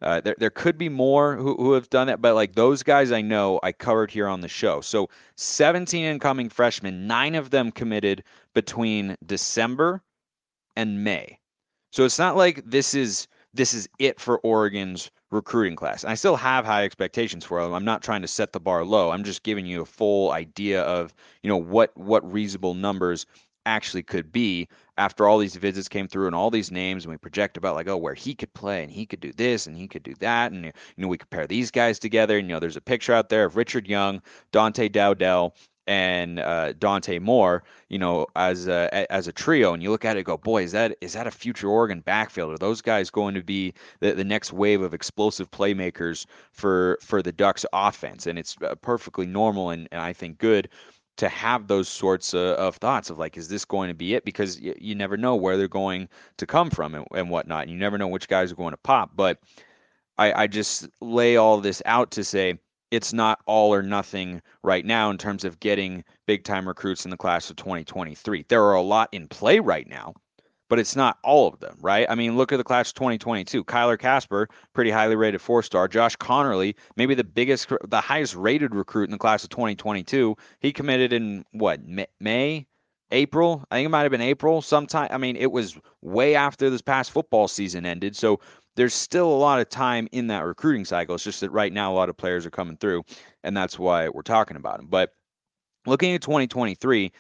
Uh, 0.01 0.21
there, 0.21 0.36
there 0.39 0.50
could 0.50 0.77
be 0.77 0.89
more 0.89 1.36
who, 1.36 1.55
who 1.55 1.74
have 1.74 1.89
done 1.89 2.07
that, 2.07 2.21
but 2.21 2.33
like 2.33 2.55
those 2.55 2.83
guys 2.83 3.12
I 3.12 3.21
know 3.21 3.59
I 3.63 3.74
covered 3.74 4.09
here 4.09 4.27
on 4.27 4.41
the 4.41 4.48
show. 4.48 4.79
So 4.81 5.09
17 5.36 6.05
incoming 6.05 6.50
freshmen, 6.50 7.05
nine 7.05 7.36
of 7.36 7.50
them 7.50 7.71
committed 7.71 8.24
between 8.53 9.17
December 9.25 10.01
and 10.75 11.03
May. 11.03 11.38
So 11.91 12.05
it's 12.05 12.19
not 12.19 12.38
like 12.38 12.63
this 12.65 12.93
is 12.93 13.27
this 13.53 13.74
is 13.74 13.89
it 14.00 14.19
for 14.19 14.39
Oregon's 14.39 15.12
recruiting 15.31 15.75
class. 15.75 16.03
And 16.03 16.12
I 16.12 16.15
still 16.15 16.36
have 16.36 16.65
high 16.65 16.83
expectations 16.83 17.45
for 17.45 17.62
them. 17.62 17.74
I'm 17.74 17.86
not 17.86 18.01
trying 18.01 18.21
to 18.21 18.27
set 18.27 18.53
the 18.53 18.59
bar 18.59 18.83
low. 18.83 19.12
I'm 19.12 19.24
just 19.24 19.43
giving 19.43 19.65
you 19.65 19.81
a 19.81 19.86
full 19.86 20.31
idea 20.31 20.81
of, 20.83 21.13
you 21.43 21.50
know, 21.50 21.57
what 21.57 21.95
what 21.95 22.29
reasonable 22.31 22.74
numbers 22.74 23.25
actually 23.65 24.03
could 24.03 24.31
be 24.31 24.67
after 24.98 25.27
all 25.27 25.38
these 25.38 25.55
visits 25.55 25.88
came 25.88 26.07
through 26.07 26.27
and 26.27 26.36
all 26.36 26.50
these 26.50 26.71
names 26.71 27.03
and 27.03 27.12
we 27.12 27.17
project 27.17 27.55
about 27.57 27.75
like 27.75 27.88
oh 27.88 27.98
where 27.98 28.13
he 28.13 28.33
could 28.33 28.51
play 28.53 28.81
and 28.81 28.91
he 28.91 29.05
could 29.05 29.19
do 29.19 29.31
this 29.33 29.67
and 29.67 29.75
he 29.77 29.88
could 29.88 30.01
do 30.01 30.13
that 30.19 30.51
and 30.51 30.65
you 30.65 30.71
know 30.98 31.07
we 31.07 31.17
compare 31.17 31.45
these 31.45 31.69
guys 31.69 32.00
together 32.00 32.38
and 32.38 32.48
you 32.48 32.53
know 32.53 32.59
there's 32.59 32.77
a 32.77 32.81
picture 32.81 33.13
out 33.13 33.29
there 33.29 33.45
of 33.45 33.55
Richard 33.55 33.88
Young, 33.88 34.21
Dante 34.51 34.89
Dowdell 34.89 35.53
and 35.89 36.39
uh, 36.39 36.74
Dante 36.74 37.17
Moore, 37.17 37.63
you 37.89 37.98
know, 37.98 38.27
as 38.36 38.67
a 38.67 39.12
as 39.12 39.27
a 39.27 39.34
trio, 39.34 39.74
and 39.74 39.81
you 39.81 39.89
look 39.89 40.05
at 40.05 40.17
it, 40.17 40.24
go, 40.24 40.38
boy, 40.38 40.63
is 40.63 40.72
that 40.72 40.96
is 41.01 41.13
that 41.13 41.25
a 41.25 41.31
future 41.31 41.67
Oregon 41.67 42.01
backfield? 42.01 42.53
Are 42.53 42.60
those 42.60 42.79
guys 42.79 43.10
going 43.10 43.34
to 43.34 43.41
be 43.41 43.74
the, 44.00 44.13
the 44.13 44.24
next 44.24 44.53
wave 44.53 44.84
of 44.84 44.93
explosive 44.93 45.50
playmakers 45.50 46.27
for 46.51 47.00
for 47.01 47.24
the 47.24 47.31
Ducks 47.31 47.65
offense? 47.74 48.27
And 48.27 48.38
it's 48.38 48.55
uh, 48.62 48.75
perfectly 48.75 49.25
normal 49.25 49.72
and, 49.72 49.89
and 49.91 50.00
I 50.00 50.13
think 50.13 50.38
good 50.38 50.69
to 51.17 51.27
have 51.27 51.67
those 51.67 51.89
sorts 51.89 52.34
of, 52.34 52.55
of, 52.58 52.75
thoughts 52.77 53.10
of 53.10 53.17
like, 53.17 53.36
is 53.36 53.50
this 53.50 53.65
going 53.65 53.89
to 53.89 53.93
be 53.93 54.13
it? 54.13 54.24
Because 54.24 54.62
y- 54.62 54.75
you 54.79 54.96
never 54.96 55.17
know 55.17 55.36
where 55.36 55.58
they're 55.58 55.67
going 55.67 56.08
to 56.38 56.46
come 56.46 56.69
from 56.69 56.96
and, 56.96 57.05
and 57.13 57.29
whatnot. 57.29 57.63
And 57.63 57.72
you 57.72 57.77
never 57.77 57.98
know 57.98 58.08
which 58.08 58.29
guys 58.29 58.53
are 58.53 58.55
going 58.55 58.72
to 58.72 58.77
pop. 58.77 59.12
But 59.15 59.39
I, 60.17 60.43
I 60.43 60.48
just 60.48 60.88
lay 61.01 61.36
all 61.36 61.60
this 61.60 61.81
out 61.86 62.12
to 62.12 62.24
say 62.24 62.60
it's 62.91 63.13
not 63.13 63.39
all 63.46 63.74
or 63.74 63.81
nothing 63.81 64.41
right 64.63 64.86
now 64.86 65.10
in 65.10 65.17
terms 65.17 65.43
of 65.43 65.60
getting 65.60 66.03
big 66.25 66.43
time 66.43 66.67
recruits 66.67 67.05
in 67.05 67.12
the 67.12 67.17
class 67.17 67.50
of 67.50 67.55
2023. 67.55 68.46
There 68.48 68.63
are 68.63 68.75
a 68.75 68.81
lot 68.81 69.10
in 69.12 69.27
play 69.27 69.60
right 69.60 69.88
now 69.88 70.13
but 70.69 70.79
it's 70.79 70.96
not 70.96 71.17
all 71.24 71.48
of 71.48 71.60
them, 71.60 71.75
right? 71.81 72.05
I 72.10 72.15
mean, 72.15 72.38
look 72.38 72.51
at 72.51 72.58
the 72.58 72.63
class 72.63 72.89
of 72.89 72.93
2022. 72.93 73.63
Kyler 73.65 74.00
Kasper, 74.00 74.48
pretty 74.74 74.91
highly 74.91 75.15
rated 75.15 75.41
four 75.41 75.63
star. 75.63 75.88
Josh 75.88 76.15
Conerly, 76.17 76.75
maybe 76.96 77.15
the 77.15 77.24
biggest, 77.24 77.74
the 77.88 78.00
highest 78.00 78.36
rated 78.36 78.74
recruit 78.74 79.05
in 79.05 79.12
the 79.12 79.17
class 79.17 79.43
of 79.43 79.50
2022. 79.50 80.38
He 80.60 80.72
committed 80.72 81.12
in 81.12 81.43
what, 81.51 81.81
May, 82.19 82.67
April? 83.12 83.65
I 83.72 83.77
think 83.77 83.88
it 83.88 83.89
might 83.89 84.03
have 84.03 84.12
been 84.12 84.22
April 84.22 84.62
sometime. 84.62 85.08
I 85.12 85.17
mean, 85.17 85.36
it 85.36 85.51
was 85.51 85.77
way 86.01 86.36
after 86.36 86.69
this 86.69 86.81
past 86.81 87.12
football 87.12 87.48
season 87.48 87.86
ended. 87.86 88.15
So 88.15 88.39
there's 88.76 88.94
still 88.94 89.30
a 89.30 89.36
lot 89.36 89.60
of 89.60 89.70
time 89.70 90.08
in 90.12 90.28
that 90.28 90.46
recruiting 90.46 90.86
cycle. 90.86 91.16
It's 91.16 91.24
just 91.24 91.42
that 91.42 91.52
right 91.52 91.74
now 91.74 91.92
a 91.92 91.96
lot 91.96 92.10
of 92.10 92.18
players 92.18 92.46
are 92.46 92.52
coming 92.52 92.78
through, 92.78 93.04
and 93.44 93.56
that's 93.56 93.78
why 93.78 94.10
we're 94.10 94.22
talking 94.22 94.58
about 94.58 94.78
them. 94.78 94.88
But 94.88 95.12
looking 95.86 96.14
at 96.14 96.22
2023, 96.22 97.12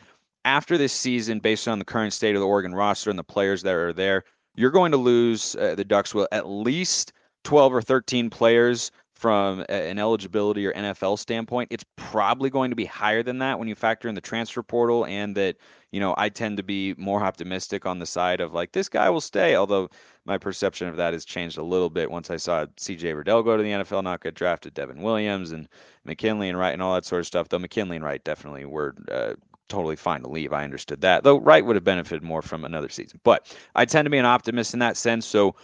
after 0.45 0.77
this 0.77 0.93
season, 0.93 1.39
based 1.39 1.67
on 1.67 1.79
the 1.79 1.85
current 1.85 2.13
state 2.13 2.35
of 2.35 2.41
the 2.41 2.47
Oregon 2.47 2.73
roster 2.73 3.09
and 3.09 3.19
the 3.19 3.23
players 3.23 3.61
that 3.63 3.75
are 3.75 3.93
there, 3.93 4.23
you're 4.55 4.71
going 4.71 4.91
to 4.91 4.97
lose 4.97 5.55
uh, 5.55 5.75
the 5.75 5.85
Ducks 5.85 6.13
will 6.13 6.27
at 6.31 6.47
least 6.47 7.13
12 7.43 7.73
or 7.73 7.81
13 7.81 8.29
players 8.29 8.91
from 9.19 9.65
an 9.67 9.99
eligibility 9.99 10.65
or 10.65 10.71
NFL 10.71 11.19
standpoint. 11.19 11.67
It's 11.73 11.83
probably 11.97 12.49
going 12.49 12.69
to 12.69 12.75
be 12.75 12.85
higher 12.85 13.21
than 13.21 13.39
that 13.39 13.59
when 13.59 13.67
you 13.67 13.75
factor 13.75 14.07
in 14.07 14.15
the 14.15 14.21
transfer 14.21 14.63
portal 14.63 15.05
and 15.05 15.35
that, 15.35 15.57
you 15.91 15.99
know, 15.99 16.15
I 16.17 16.29
tend 16.29 16.55
to 16.55 16.63
be 16.63 16.95
more 16.97 17.21
optimistic 17.21 17.85
on 17.85 17.99
the 17.99 18.05
side 18.05 18.39
of 18.39 18.53
like 18.53 18.71
this 18.71 18.87
guy 18.87 19.09
will 19.09 19.19
stay, 19.19 19.57
although 19.57 19.89
my 20.23 20.37
perception 20.37 20.87
of 20.87 20.95
that 20.95 21.11
has 21.11 21.25
changed 21.25 21.57
a 21.57 21.63
little 21.63 21.89
bit 21.89 22.09
once 22.09 22.29
I 22.29 22.37
saw 22.37 22.65
CJ 22.77 23.13
Verdell 23.13 23.43
go 23.43 23.57
to 23.57 23.63
the 23.63 23.71
NFL, 23.71 24.05
not 24.05 24.23
get 24.23 24.35
drafted, 24.35 24.73
Devin 24.73 25.01
Williams 25.01 25.51
and 25.51 25.67
McKinley 26.05 26.47
and 26.47 26.57
Wright 26.57 26.73
and 26.73 26.81
all 26.81 26.93
that 26.93 27.03
sort 27.03 27.19
of 27.19 27.27
stuff. 27.27 27.49
Though 27.49 27.59
McKinley 27.59 27.97
and 27.97 28.05
Wright 28.05 28.23
definitely 28.23 28.63
were 28.63 28.95
uh, 29.11 29.33
totally 29.67 29.97
fine 29.97 30.21
to 30.21 30.29
leave. 30.29 30.53
I 30.53 30.63
understood 30.63 31.01
that. 31.01 31.25
Though 31.25 31.41
Wright 31.41 31.65
would 31.65 31.75
have 31.75 31.83
benefited 31.83 32.23
more 32.23 32.41
from 32.41 32.63
another 32.63 32.89
season. 32.89 33.19
But 33.25 33.53
I 33.75 33.83
tend 33.83 34.05
to 34.05 34.09
be 34.09 34.17
an 34.17 34.25
optimist 34.25 34.73
in 34.73 34.79
that 34.79 34.95
sense. 34.95 35.25
So 35.25 35.55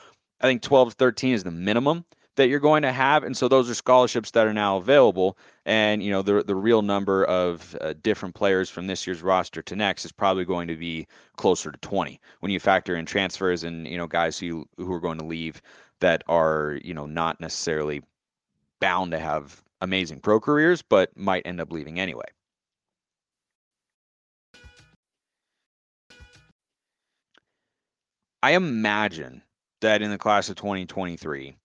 I 0.41 0.47
think 0.47 0.61
12 0.61 0.89
to 0.89 0.95
13 0.95 1.33
is 1.33 1.43
the 1.45 1.51
minimum 1.51 2.03
that 2.35 2.49
you're 2.49 2.59
going 2.59 2.83
to 2.83 2.91
have. 2.91 3.23
And 3.23 3.35
so 3.35 3.47
those 3.47 3.69
are 3.69 3.73
scholarships 3.73 4.31
that 4.31 4.47
are 4.47 4.53
now 4.53 4.77
available. 4.77 5.37
And, 5.65 6.03
you 6.03 6.11
know, 6.11 6.21
the, 6.21 6.43
the 6.43 6.55
real 6.55 6.81
number 6.81 7.23
of 7.25 7.75
uh, 7.81 7.93
different 8.01 8.35
players 8.35 8.69
from 8.69 8.87
this 8.87 9.07
year's 9.07 9.21
roster 9.21 9.61
to 9.63 9.75
next 9.75 10.05
is 10.05 10.11
probably 10.11 10.45
going 10.45 10.67
to 10.67 10.75
be 10.75 11.07
closer 11.37 11.71
to 11.71 11.77
20 11.79 12.19
when 12.41 12.51
you 12.51 12.59
factor 12.59 12.95
in 12.95 13.05
transfers 13.05 13.63
and, 13.63 13.87
you 13.87 13.97
know, 13.97 14.07
guys 14.07 14.37
who, 14.37 14.67
who 14.77 14.91
are 14.93 14.99
going 14.99 15.19
to 15.19 15.25
leave 15.25 15.61
that 16.01 16.23
are, 16.27 16.79
you 16.83 16.93
know, 16.93 17.05
not 17.05 17.39
necessarily 17.39 18.01
bound 18.79 19.11
to 19.11 19.19
have 19.19 19.63
amazing 19.81 20.19
pro 20.19 20.39
careers, 20.39 20.81
but 20.81 21.15
might 21.17 21.45
end 21.45 21.61
up 21.61 21.71
leaving 21.71 21.99
anyway. 21.99 22.25
I 28.43 28.51
imagine 28.51 29.41
that 29.81 30.03
in 30.03 30.11
the 30.11 30.19
class 30.19 30.49
of 30.49 30.55
2023, 30.57 31.55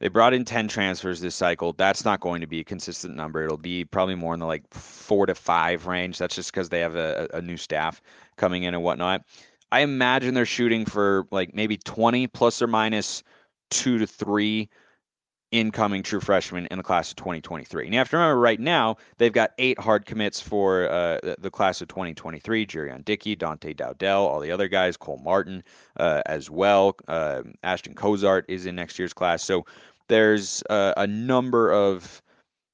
they 0.00 0.08
brought 0.08 0.32
in 0.32 0.44
10 0.44 0.66
transfers 0.68 1.20
this 1.20 1.34
cycle. 1.34 1.74
That's 1.74 2.04
not 2.04 2.20
going 2.20 2.40
to 2.40 2.46
be 2.46 2.60
a 2.60 2.64
consistent 2.64 3.14
number. 3.14 3.44
It'll 3.44 3.58
be 3.58 3.84
probably 3.84 4.14
more 4.14 4.34
in 4.34 4.40
the 4.40 4.46
like 4.46 4.62
four 4.72 5.26
to 5.26 5.34
five 5.34 5.86
range. 5.86 6.18
That's 6.18 6.34
just 6.34 6.52
because 6.52 6.70
they 6.70 6.80
have 6.80 6.96
a, 6.96 7.28
a 7.34 7.42
new 7.42 7.58
staff 7.58 8.00
coming 8.36 8.62
in 8.62 8.74
and 8.74 8.82
whatnot. 8.82 9.22
I 9.70 9.80
imagine 9.80 10.34
they're 10.34 10.46
shooting 10.46 10.86
for 10.86 11.26
like 11.30 11.54
maybe 11.54 11.76
20 11.76 12.26
plus 12.28 12.62
or 12.62 12.66
minus 12.66 13.22
two 13.68 13.98
to 13.98 14.06
three 14.06 14.70
incoming 15.52 16.02
true 16.02 16.20
freshmen 16.20 16.66
in 16.70 16.78
the 16.78 16.82
class 16.82 17.10
of 17.10 17.16
2023. 17.16 17.84
And 17.84 17.92
you 17.92 17.98
have 17.98 18.10
to 18.10 18.16
remember 18.16 18.38
right 18.38 18.60
now, 18.60 18.96
they've 19.18 19.32
got 19.32 19.52
eight 19.58 19.78
hard 19.78 20.06
commits 20.06 20.40
for 20.40 20.88
uh, 20.88 21.34
the, 21.38 21.50
class 21.50 21.80
of 21.80 21.88
2023 21.88 22.66
Jurion 22.66 23.04
Dickey, 23.04 23.34
Dante 23.34 23.72
Dowdell, 23.72 24.26
all 24.26 24.40
the 24.40 24.52
other 24.52 24.68
guys, 24.68 24.96
Cole 24.96 25.20
Martin 25.22 25.64
uh, 25.96 26.22
as 26.26 26.48
well. 26.48 26.96
Uh, 27.08 27.42
Ashton 27.62 27.94
Cozart 27.94 28.44
is 28.48 28.66
in 28.66 28.76
next 28.76 28.98
year's 28.98 29.12
class. 29.12 29.42
So 29.42 29.66
there's 30.08 30.62
uh, 30.70 30.94
a 30.96 31.06
number 31.06 31.72
of 31.72 32.22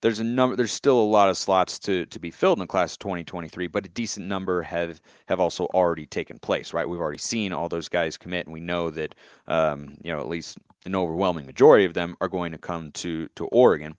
there's 0.07 0.21
a 0.21 0.25
number 0.25 0.55
there's 0.55 0.71
still 0.71 1.01
a 1.01 1.03
lot 1.03 1.29
of 1.29 1.37
slots 1.37 1.81
to 1.81 2.07
to 2.07 2.21
be 2.21 2.31
filled 2.31 2.59
in 2.59 2.61
the 2.61 2.66
class 2.69 2.92
of 2.92 3.01
2023 3.01 3.66
but 3.66 3.85
a 3.85 3.88
decent 3.88 4.25
number 4.25 4.62
have 4.62 5.01
have 5.27 5.40
also 5.40 5.64
already 5.75 6.07
taken 6.07 6.38
place 6.38 6.73
right 6.73 6.88
we've 6.88 7.01
already 7.01 7.19
seen 7.19 7.53
all 7.53 7.69
those 7.69 7.88
guys 7.88 8.16
commit 8.16 8.47
and 8.47 8.55
we 8.55 8.61
know 8.61 8.88
that 8.88 9.16
um, 9.49 9.97
you 10.05 10.12
know 10.12 10.21
at 10.21 10.29
least 10.29 10.59
an 10.85 10.95
overwhelming 10.95 11.45
majority 11.45 11.85
of 11.85 11.95
them 11.95 12.16
are 12.21 12.29
going 12.29 12.53
to 12.53 12.59
come 12.59 12.92
to 12.92 13.29
to 13.35 13.47
Oregon. 13.47 13.97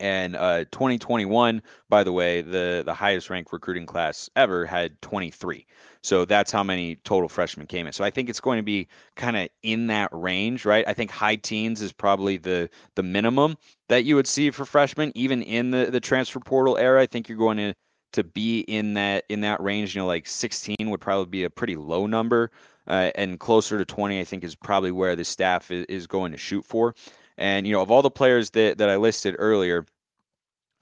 And 0.00 0.36
uh, 0.36 0.64
2021, 0.72 1.62
by 1.88 2.04
the 2.04 2.12
way, 2.12 2.42
the 2.42 2.82
the 2.84 2.94
highest 2.94 3.30
ranked 3.30 3.52
recruiting 3.52 3.86
class 3.86 4.28
ever 4.36 4.66
had 4.66 5.00
23. 5.02 5.66
So 6.02 6.24
that's 6.24 6.52
how 6.52 6.62
many 6.62 6.96
total 6.96 7.28
freshmen 7.28 7.66
came 7.66 7.86
in. 7.86 7.92
So 7.92 8.04
I 8.04 8.10
think 8.10 8.28
it's 8.28 8.40
going 8.40 8.58
to 8.58 8.62
be 8.62 8.88
kind 9.16 9.36
of 9.36 9.48
in 9.62 9.86
that 9.86 10.10
range, 10.12 10.64
right? 10.64 10.84
I 10.86 10.92
think 10.92 11.10
high 11.10 11.36
teens 11.36 11.80
is 11.80 11.92
probably 11.92 12.36
the 12.36 12.68
the 12.94 13.02
minimum 13.02 13.56
that 13.88 14.04
you 14.04 14.16
would 14.16 14.26
see 14.26 14.50
for 14.50 14.64
freshmen, 14.64 15.12
even 15.14 15.42
in 15.42 15.70
the 15.70 15.86
the 15.86 16.00
transfer 16.00 16.40
portal 16.40 16.76
era. 16.76 17.00
I 17.00 17.06
think 17.06 17.28
you're 17.28 17.38
going 17.38 17.58
to 17.58 17.74
to 18.12 18.24
be 18.24 18.60
in 18.60 18.94
that 18.94 19.24
in 19.28 19.40
that 19.42 19.60
range. 19.62 19.94
You 19.94 20.02
know, 20.02 20.06
like 20.06 20.26
16 20.26 20.76
would 20.80 21.00
probably 21.00 21.26
be 21.26 21.44
a 21.44 21.50
pretty 21.50 21.76
low 21.76 22.06
number 22.06 22.50
uh, 22.86 23.10
and 23.14 23.40
closer 23.40 23.78
to 23.78 23.84
20, 23.84 24.20
I 24.20 24.24
think, 24.24 24.44
is 24.44 24.54
probably 24.54 24.92
where 24.92 25.16
the 25.16 25.24
staff 25.24 25.70
is, 25.70 25.86
is, 25.88 26.06
going 26.06 26.32
to 26.32 26.38
shoot 26.38 26.64
for. 26.64 26.94
And, 27.36 27.66
you 27.66 27.72
know, 27.72 27.80
of 27.80 27.90
all 27.90 28.02
the 28.02 28.10
players 28.10 28.50
that, 28.50 28.78
that 28.78 28.88
I 28.88 28.96
listed 28.96 29.36
earlier, 29.38 29.86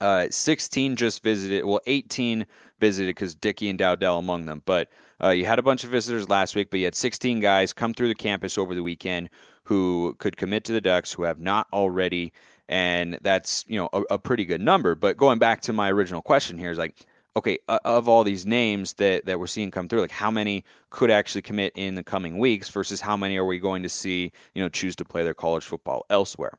uh, 0.01 0.27
16 0.29 0.95
just 0.95 1.23
visited, 1.23 1.65
well, 1.65 1.79
18 1.87 2.45
visited 2.79 3.09
because 3.09 3.35
Dickey 3.35 3.69
and 3.69 3.79
Dowdell 3.79 4.19
among 4.19 4.45
them. 4.45 4.61
But 4.65 4.89
uh, 5.23 5.29
you 5.29 5.45
had 5.45 5.59
a 5.59 5.63
bunch 5.63 5.83
of 5.83 5.89
visitors 5.89 6.29
last 6.29 6.55
week, 6.55 6.69
but 6.69 6.79
you 6.79 6.85
had 6.85 6.95
16 6.95 7.39
guys 7.39 7.73
come 7.73 7.93
through 7.93 8.09
the 8.09 8.15
campus 8.15 8.57
over 8.57 8.75
the 8.75 8.83
weekend 8.83 9.29
who 9.63 10.15
could 10.19 10.37
commit 10.37 10.65
to 10.65 10.73
the 10.73 10.81
Ducks 10.81 11.11
who 11.11 11.23
have 11.23 11.39
not 11.39 11.67
already. 11.71 12.33
And 12.69 13.17
that's, 13.21 13.63
you 13.67 13.77
know, 13.77 13.89
a, 13.93 14.01
a 14.11 14.19
pretty 14.19 14.45
good 14.45 14.61
number. 14.61 14.95
But 14.95 15.17
going 15.17 15.39
back 15.39 15.61
to 15.61 15.73
my 15.73 15.91
original 15.91 16.21
question 16.21 16.57
here 16.57 16.71
is 16.71 16.77
like, 16.77 17.05
okay, 17.35 17.57
of 17.67 18.07
all 18.07 18.23
these 18.23 18.45
names 18.45 18.93
that 18.93 19.25
that 19.25 19.39
we're 19.39 19.47
seeing 19.47 19.71
come 19.71 19.87
through, 19.87 20.01
like 20.01 20.11
how 20.11 20.31
many 20.31 20.63
could 20.89 21.09
actually 21.09 21.41
commit 21.41 21.73
in 21.75 21.95
the 21.95 22.03
coming 22.03 22.37
weeks 22.37 22.69
versus 22.69 23.01
how 23.01 23.17
many 23.17 23.37
are 23.37 23.45
we 23.45 23.59
going 23.59 23.83
to 23.83 23.89
see, 23.89 24.31
you 24.53 24.61
know, 24.61 24.69
choose 24.69 24.95
to 24.95 25.05
play 25.05 25.23
their 25.23 25.33
college 25.33 25.63
football 25.63 26.05
elsewhere. 26.09 26.57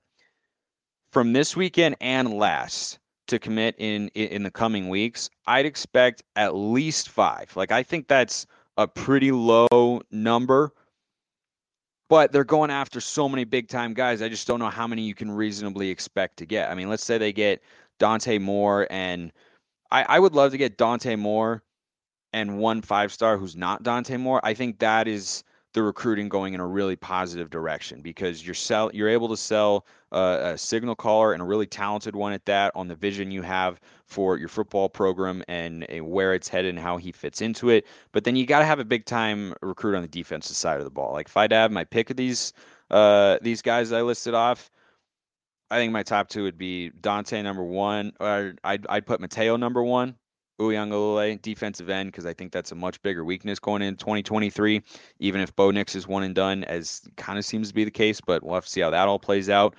From 1.12 1.32
this 1.32 1.56
weekend 1.56 1.96
and 2.00 2.34
last 2.34 2.98
to 3.28 3.38
commit 3.38 3.74
in 3.78 4.08
in 4.14 4.42
the 4.42 4.50
coming 4.50 4.88
weeks, 4.88 5.30
I'd 5.46 5.66
expect 5.66 6.22
at 6.36 6.56
least 6.56 7.08
5. 7.08 7.56
Like 7.56 7.70
I 7.72 7.82
think 7.82 8.08
that's 8.08 8.46
a 8.76 8.88
pretty 8.88 9.30
low 9.30 10.02
number. 10.10 10.72
But 12.10 12.32
they're 12.32 12.44
going 12.44 12.70
after 12.70 13.00
so 13.00 13.30
many 13.30 13.44
big 13.44 13.66
time 13.66 13.94
guys. 13.94 14.20
I 14.20 14.28
just 14.28 14.46
don't 14.46 14.58
know 14.58 14.68
how 14.68 14.86
many 14.86 15.02
you 15.02 15.14
can 15.14 15.30
reasonably 15.30 15.88
expect 15.88 16.36
to 16.36 16.46
get. 16.46 16.70
I 16.70 16.74
mean, 16.74 16.90
let's 16.90 17.04
say 17.04 17.16
they 17.16 17.32
get 17.32 17.62
Dante 17.98 18.38
Moore 18.38 18.86
and 18.90 19.32
I, 19.90 20.02
I 20.04 20.18
would 20.18 20.34
love 20.34 20.52
to 20.52 20.58
get 20.58 20.78
Dante 20.78 21.16
Moore 21.16 21.62
and 22.32 22.58
one 22.58 22.82
five 22.82 23.12
star 23.12 23.38
who's 23.38 23.56
not 23.56 23.82
Dante 23.82 24.16
Moore. 24.16 24.40
I 24.42 24.54
think 24.54 24.78
that 24.80 25.08
is 25.08 25.44
the 25.74 25.82
recruiting 25.82 26.28
going 26.28 26.54
in 26.54 26.60
a 26.60 26.66
really 26.66 26.94
positive 26.94 27.50
direction 27.50 28.00
because 28.00 28.46
you're 28.46 28.54
sell 28.54 28.90
you're 28.94 29.08
able 29.08 29.28
to 29.28 29.36
sell 29.36 29.84
a 30.12 30.56
signal 30.56 30.94
caller 30.94 31.32
and 31.32 31.42
a 31.42 31.44
really 31.44 31.66
talented 31.66 32.14
one 32.14 32.32
at 32.32 32.44
that 32.46 32.70
on 32.76 32.86
the 32.86 32.94
vision 32.94 33.32
you 33.32 33.42
have 33.42 33.80
for 34.06 34.38
your 34.38 34.46
football 34.46 34.88
program 34.88 35.42
and, 35.48 35.90
and 35.90 36.08
where 36.08 36.32
it's 36.34 36.48
headed 36.48 36.68
and 36.68 36.78
how 36.78 36.96
he 36.96 37.10
fits 37.10 37.40
into 37.40 37.68
it. 37.70 37.84
But 38.12 38.22
then 38.22 38.36
you 38.36 38.46
got 38.46 38.60
to 38.60 38.64
have 38.64 38.78
a 38.78 38.84
big 38.84 39.04
time 39.04 39.54
recruit 39.60 39.96
on 39.96 40.02
the 40.02 40.08
defensive 40.08 40.54
side 40.54 40.78
of 40.78 40.84
the 40.84 40.90
ball. 40.90 41.12
Like 41.12 41.26
if 41.26 41.36
I'd 41.36 41.50
have 41.50 41.72
my 41.72 41.82
pick 41.82 42.10
of 42.10 42.16
these 42.16 42.52
uh, 42.90 43.38
these 43.42 43.60
guys 43.60 43.90
I 43.90 44.02
listed 44.02 44.34
off, 44.34 44.70
I 45.70 45.78
think 45.78 45.92
my 45.92 46.02
top 46.02 46.28
two 46.28 46.44
would 46.44 46.58
be 46.58 46.90
Dante 46.90 47.42
number 47.42 47.64
one, 47.64 48.12
or 48.20 48.54
I'd 48.64 48.86
I'd 48.88 49.06
put 49.06 49.20
Matayo 49.20 49.58
number 49.58 49.82
one, 49.82 50.16
Uiagalelei 50.60 51.40
defensive 51.42 51.90
end 51.90 52.12
because 52.12 52.26
I 52.26 52.34
think 52.34 52.52
that's 52.52 52.72
a 52.72 52.76
much 52.76 53.00
bigger 53.02 53.24
weakness 53.24 53.58
going 53.58 53.82
into 53.82 54.02
2023. 54.04 54.82
Even 55.18 55.40
if 55.40 55.54
Bo 55.56 55.70
Nix 55.70 55.94
is 55.94 56.06
one 56.06 56.22
and 56.22 56.34
done, 56.34 56.64
as 56.64 57.02
kind 57.16 57.38
of 57.38 57.44
seems 57.44 57.68
to 57.68 57.74
be 57.74 57.84
the 57.84 57.90
case, 57.90 58.20
but 58.20 58.42
we'll 58.42 58.54
have 58.54 58.64
to 58.64 58.70
see 58.70 58.80
how 58.80 58.90
that 58.90 59.08
all 59.08 59.18
plays 59.18 59.48
out. 59.48 59.74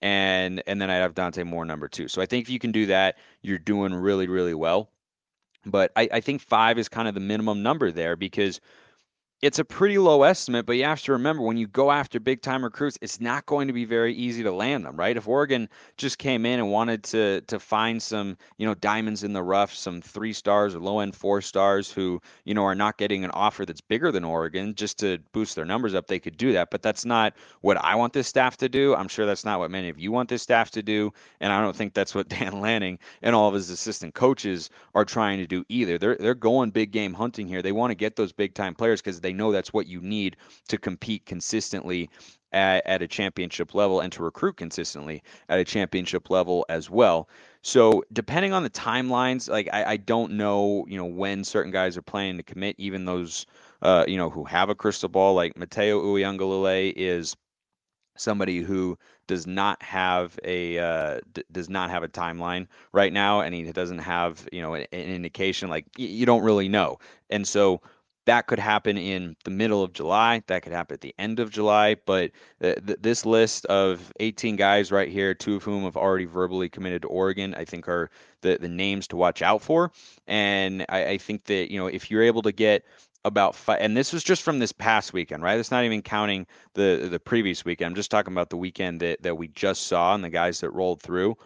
And 0.00 0.62
and 0.66 0.80
then 0.80 0.90
I'd 0.90 0.96
have 0.96 1.14
Dante 1.14 1.42
Moore 1.42 1.64
number 1.64 1.88
two. 1.88 2.08
So 2.08 2.22
I 2.22 2.26
think 2.26 2.44
if 2.44 2.50
you 2.50 2.58
can 2.58 2.72
do 2.72 2.86
that, 2.86 3.16
you're 3.42 3.58
doing 3.58 3.94
really 3.94 4.28
really 4.28 4.54
well. 4.54 4.90
But 5.66 5.92
I, 5.96 6.08
I 6.12 6.20
think 6.20 6.42
five 6.42 6.78
is 6.78 6.88
kind 6.88 7.08
of 7.08 7.14
the 7.14 7.20
minimum 7.20 7.62
number 7.62 7.90
there 7.90 8.16
because 8.16 8.60
it's 9.44 9.58
a 9.58 9.64
pretty 9.64 9.98
low 9.98 10.22
estimate, 10.22 10.64
but 10.64 10.72
you 10.72 10.84
have 10.84 11.02
to 11.02 11.12
remember 11.12 11.42
when 11.42 11.58
you 11.58 11.66
go 11.66 11.90
after 11.90 12.18
big 12.18 12.40
time 12.40 12.64
recruits, 12.64 12.96
it's 13.02 13.20
not 13.20 13.44
going 13.44 13.66
to 13.66 13.74
be 13.74 13.84
very 13.84 14.14
easy 14.14 14.42
to 14.42 14.50
land 14.50 14.86
them, 14.86 14.96
right? 14.96 15.18
If 15.18 15.28
Oregon 15.28 15.68
just 15.98 16.16
came 16.16 16.46
in 16.46 16.60
and 16.60 16.70
wanted 16.70 17.04
to 17.04 17.42
to 17.42 17.60
find 17.60 18.02
some, 18.02 18.38
you 18.56 18.66
know, 18.66 18.72
diamonds 18.72 19.22
in 19.22 19.34
the 19.34 19.42
rough, 19.42 19.74
some 19.74 20.00
three 20.00 20.32
stars 20.32 20.74
or 20.74 20.78
low 20.78 21.00
end 21.00 21.14
four 21.14 21.42
stars 21.42 21.92
who, 21.92 22.22
you 22.46 22.54
know, 22.54 22.64
are 22.64 22.74
not 22.74 22.96
getting 22.96 23.22
an 23.22 23.30
offer 23.32 23.66
that's 23.66 23.82
bigger 23.82 24.10
than 24.10 24.24
Oregon 24.24 24.74
just 24.74 24.98
to 25.00 25.18
boost 25.32 25.56
their 25.56 25.66
numbers 25.66 25.94
up, 25.94 26.06
they 26.06 26.18
could 26.18 26.38
do 26.38 26.52
that. 26.52 26.70
But 26.70 26.80
that's 26.80 27.04
not 27.04 27.34
what 27.60 27.76
I 27.76 27.96
want 27.96 28.14
this 28.14 28.26
staff 28.26 28.56
to 28.56 28.70
do. 28.70 28.94
I'm 28.94 29.08
sure 29.08 29.26
that's 29.26 29.44
not 29.44 29.58
what 29.58 29.70
many 29.70 29.90
of 29.90 29.98
you 29.98 30.10
want 30.10 30.30
this 30.30 30.40
staff 30.40 30.70
to 30.70 30.82
do. 30.82 31.12
And 31.40 31.52
I 31.52 31.60
don't 31.60 31.76
think 31.76 31.92
that's 31.92 32.14
what 32.14 32.28
Dan 32.30 32.62
Lanning 32.62 32.98
and 33.20 33.36
all 33.36 33.48
of 33.48 33.54
his 33.54 33.68
assistant 33.68 34.14
coaches 34.14 34.70
are 34.94 35.04
trying 35.04 35.36
to 35.36 35.46
do 35.46 35.66
either. 35.68 35.98
They're 35.98 36.16
they're 36.16 36.34
going 36.34 36.70
big 36.70 36.92
game 36.92 37.12
hunting 37.12 37.46
here. 37.46 37.60
They 37.60 37.72
want 37.72 37.90
to 37.90 37.94
get 37.94 38.16
those 38.16 38.32
big 38.32 38.54
time 38.54 38.74
players 38.74 39.02
because 39.02 39.20
they 39.20 39.33
know 39.34 39.52
that's 39.52 39.72
what 39.72 39.86
you 39.86 40.00
need 40.00 40.36
to 40.68 40.78
compete 40.78 41.26
consistently 41.26 42.08
at, 42.52 42.86
at, 42.86 43.02
a 43.02 43.08
championship 43.08 43.74
level 43.74 44.00
and 44.00 44.12
to 44.12 44.22
recruit 44.22 44.56
consistently 44.56 45.22
at 45.48 45.58
a 45.58 45.64
championship 45.64 46.30
level 46.30 46.64
as 46.68 46.88
well. 46.88 47.28
So 47.62 48.04
depending 48.12 48.52
on 48.52 48.62
the 48.62 48.70
timelines, 48.70 49.48
like 49.48 49.68
I, 49.72 49.84
I 49.84 49.96
don't 49.96 50.32
know, 50.32 50.84
you 50.88 50.96
know, 50.96 51.04
when 51.04 51.44
certain 51.44 51.72
guys 51.72 51.96
are 51.96 52.02
planning 52.02 52.36
to 52.36 52.42
commit, 52.42 52.76
even 52.78 53.04
those, 53.04 53.46
uh, 53.82 54.04
you 54.06 54.16
know, 54.16 54.30
who 54.30 54.44
have 54.44 54.68
a 54.68 54.74
crystal 54.74 55.08
ball, 55.08 55.34
like 55.34 55.54
Matayo 55.54 56.02
Uiagalelei 56.02 56.92
is 56.94 57.36
somebody 58.16 58.60
who 58.60 58.98
does 59.26 59.46
not 59.46 59.82
have 59.82 60.38
a 60.44 60.78
uh, 60.78 61.20
d- 61.32 61.44
does 61.50 61.68
not 61.68 61.90
have 61.90 62.02
a 62.02 62.08
timeline 62.08 62.66
right 62.92 63.12
now, 63.12 63.40
and 63.40 63.54
he 63.54 63.64
doesn't 63.72 63.98
have 63.98 64.48
you 64.52 64.62
know 64.62 64.74
an, 64.74 64.86
an 64.92 65.00
indication. 65.00 65.68
Like 65.68 65.86
y- 65.98 66.04
you 66.04 66.26
don't 66.26 66.42
really 66.44 66.68
know, 66.68 66.98
and 67.30 67.46
so 67.46 67.80
that 68.26 68.46
could 68.46 68.58
happen 68.58 68.96
in 68.96 69.36
the 69.44 69.50
middle 69.50 69.82
of 69.82 69.92
July. 69.92 70.42
That 70.46 70.62
could 70.62 70.72
happen 70.72 70.94
at 70.94 71.00
the 71.00 71.14
end 71.18 71.40
of 71.40 71.50
July. 71.50 71.96
But 72.06 72.32
th- 72.60 72.84
th- 72.86 72.98
this 73.00 73.26
list 73.26 73.66
of 73.66 74.12
18 74.20 74.56
guys 74.56 74.90
right 74.90 75.08
here, 75.08 75.34
two 75.34 75.56
of 75.56 75.64
whom 75.64 75.84
have 75.84 75.96
already 75.96 76.24
verbally 76.24 76.68
committed 76.68 77.02
to 77.02 77.08
Oregon, 77.08 77.54
I 77.54 77.64
think 77.64 77.88
are 77.88 78.10
the, 78.40 78.58
the 78.60 78.68
names 78.68 79.06
to 79.08 79.16
watch 79.16 79.42
out 79.42 79.62
for. 79.62 79.92
And 80.26 80.86
I, 80.88 81.06
I 81.06 81.18
think 81.18 81.44
that, 81.44 81.70
you 81.70 81.78
know, 81.78 81.86
if 81.86 82.10
you're 82.10 82.22
able 82.22 82.42
to 82.42 82.52
get 82.52 82.84
about 83.24 83.54
five, 83.54 83.78
and 83.80 83.96
this 83.96 84.12
was 84.12 84.22
just 84.22 84.42
from 84.42 84.58
this 84.58 84.72
past 84.72 85.12
weekend, 85.12 85.42
right? 85.42 85.58
It's 85.58 85.70
not 85.70 85.84
even 85.84 86.02
counting 86.02 86.46
the 86.74 87.08
the 87.10 87.18
previous 87.18 87.64
weekend. 87.64 87.88
I'm 87.88 87.94
just 87.94 88.10
talking 88.10 88.34
about 88.34 88.50
the 88.50 88.56
weekend 88.56 89.00
that, 89.00 89.22
that 89.22 89.36
we 89.36 89.48
just 89.48 89.86
saw 89.86 90.14
and 90.14 90.22
the 90.22 90.30
guys 90.30 90.60
that 90.60 90.70
rolled 90.70 91.02
through. 91.02 91.36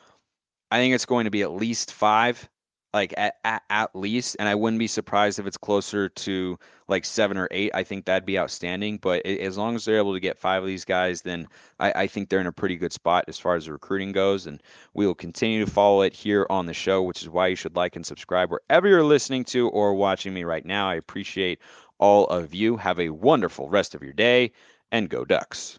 I 0.71 0.79
think 0.79 0.95
it's 0.95 1.07
going 1.07 1.25
to 1.25 1.31
be 1.31 1.43
at 1.43 1.53
least 1.53 1.93
five 1.93 2.49
like 2.95 3.13
at, 3.17 3.35
at, 3.45 3.63
at 3.71 3.95
least 3.95 4.37
and 4.39 4.49
i 4.49 4.55
wouldn't 4.55 4.79
be 4.79 4.87
surprised 4.87 5.39
if 5.39 5.47
it's 5.47 5.57
closer 5.57 6.09
to 6.09 6.59
like 6.89 7.05
seven 7.05 7.37
or 7.37 7.49
eight 7.51 7.71
i 7.75 7.83
think 7.83 8.05
that'd 8.05 8.25
be 8.25 8.39
outstanding 8.39 8.99
but 8.99 9.25
as 9.27 9.59
long 9.59 9.75
as 9.75 9.85
they're 9.85 9.99
able 9.99 10.15
to 10.15 10.21
get 10.21 10.39
five 10.39 10.63
of 10.63 10.67
these 10.67 10.85
guys 10.85 11.23
then 11.23 11.47
I, 11.79 11.93
I 11.93 12.07
think 12.07 12.29
they're 12.29 12.41
in 12.41 12.47
a 12.47 12.53
pretty 12.53 12.77
good 12.77 12.93
spot 12.93 13.25
as 13.29 13.39
far 13.39 13.55
as 13.57 13.67
the 13.67 13.73
recruiting 13.73 14.13
goes 14.13 14.47
and 14.47 14.63
we 14.95 15.07
will 15.07 15.15
continue 15.15 15.65
to 15.65 15.71
follow 15.71 16.03
it 16.03 16.15
here 16.15 16.47
on 16.51 16.67
the 16.67 16.75
show 16.75 17.03
which 17.03 17.23
is 17.23 17.29
why 17.29 17.49
you 17.49 17.57
should 17.57 17.77
like 17.77 17.97
and 17.97 18.07
subscribe 18.07 18.51
wherever 18.51 18.89
you're 18.89 19.05
listening 19.05 19.45
to 19.45 19.69
or 19.69 19.95
watching 19.95 20.35
me 20.35 20.45
right 20.45 20.65
now. 20.65 20.89
I 20.89 20.95
appreciate 20.95 21.61
all 21.99 22.27
of 22.27 22.55
you. 22.55 22.77
Have 22.77 22.99
a 23.01 23.11
wonderful 23.11 23.69
rest 23.69 23.95
of 23.95 24.03
your 24.03 24.13
day 24.13 24.53
and 24.91 25.09
go 25.09 25.25
ducks 25.25 25.79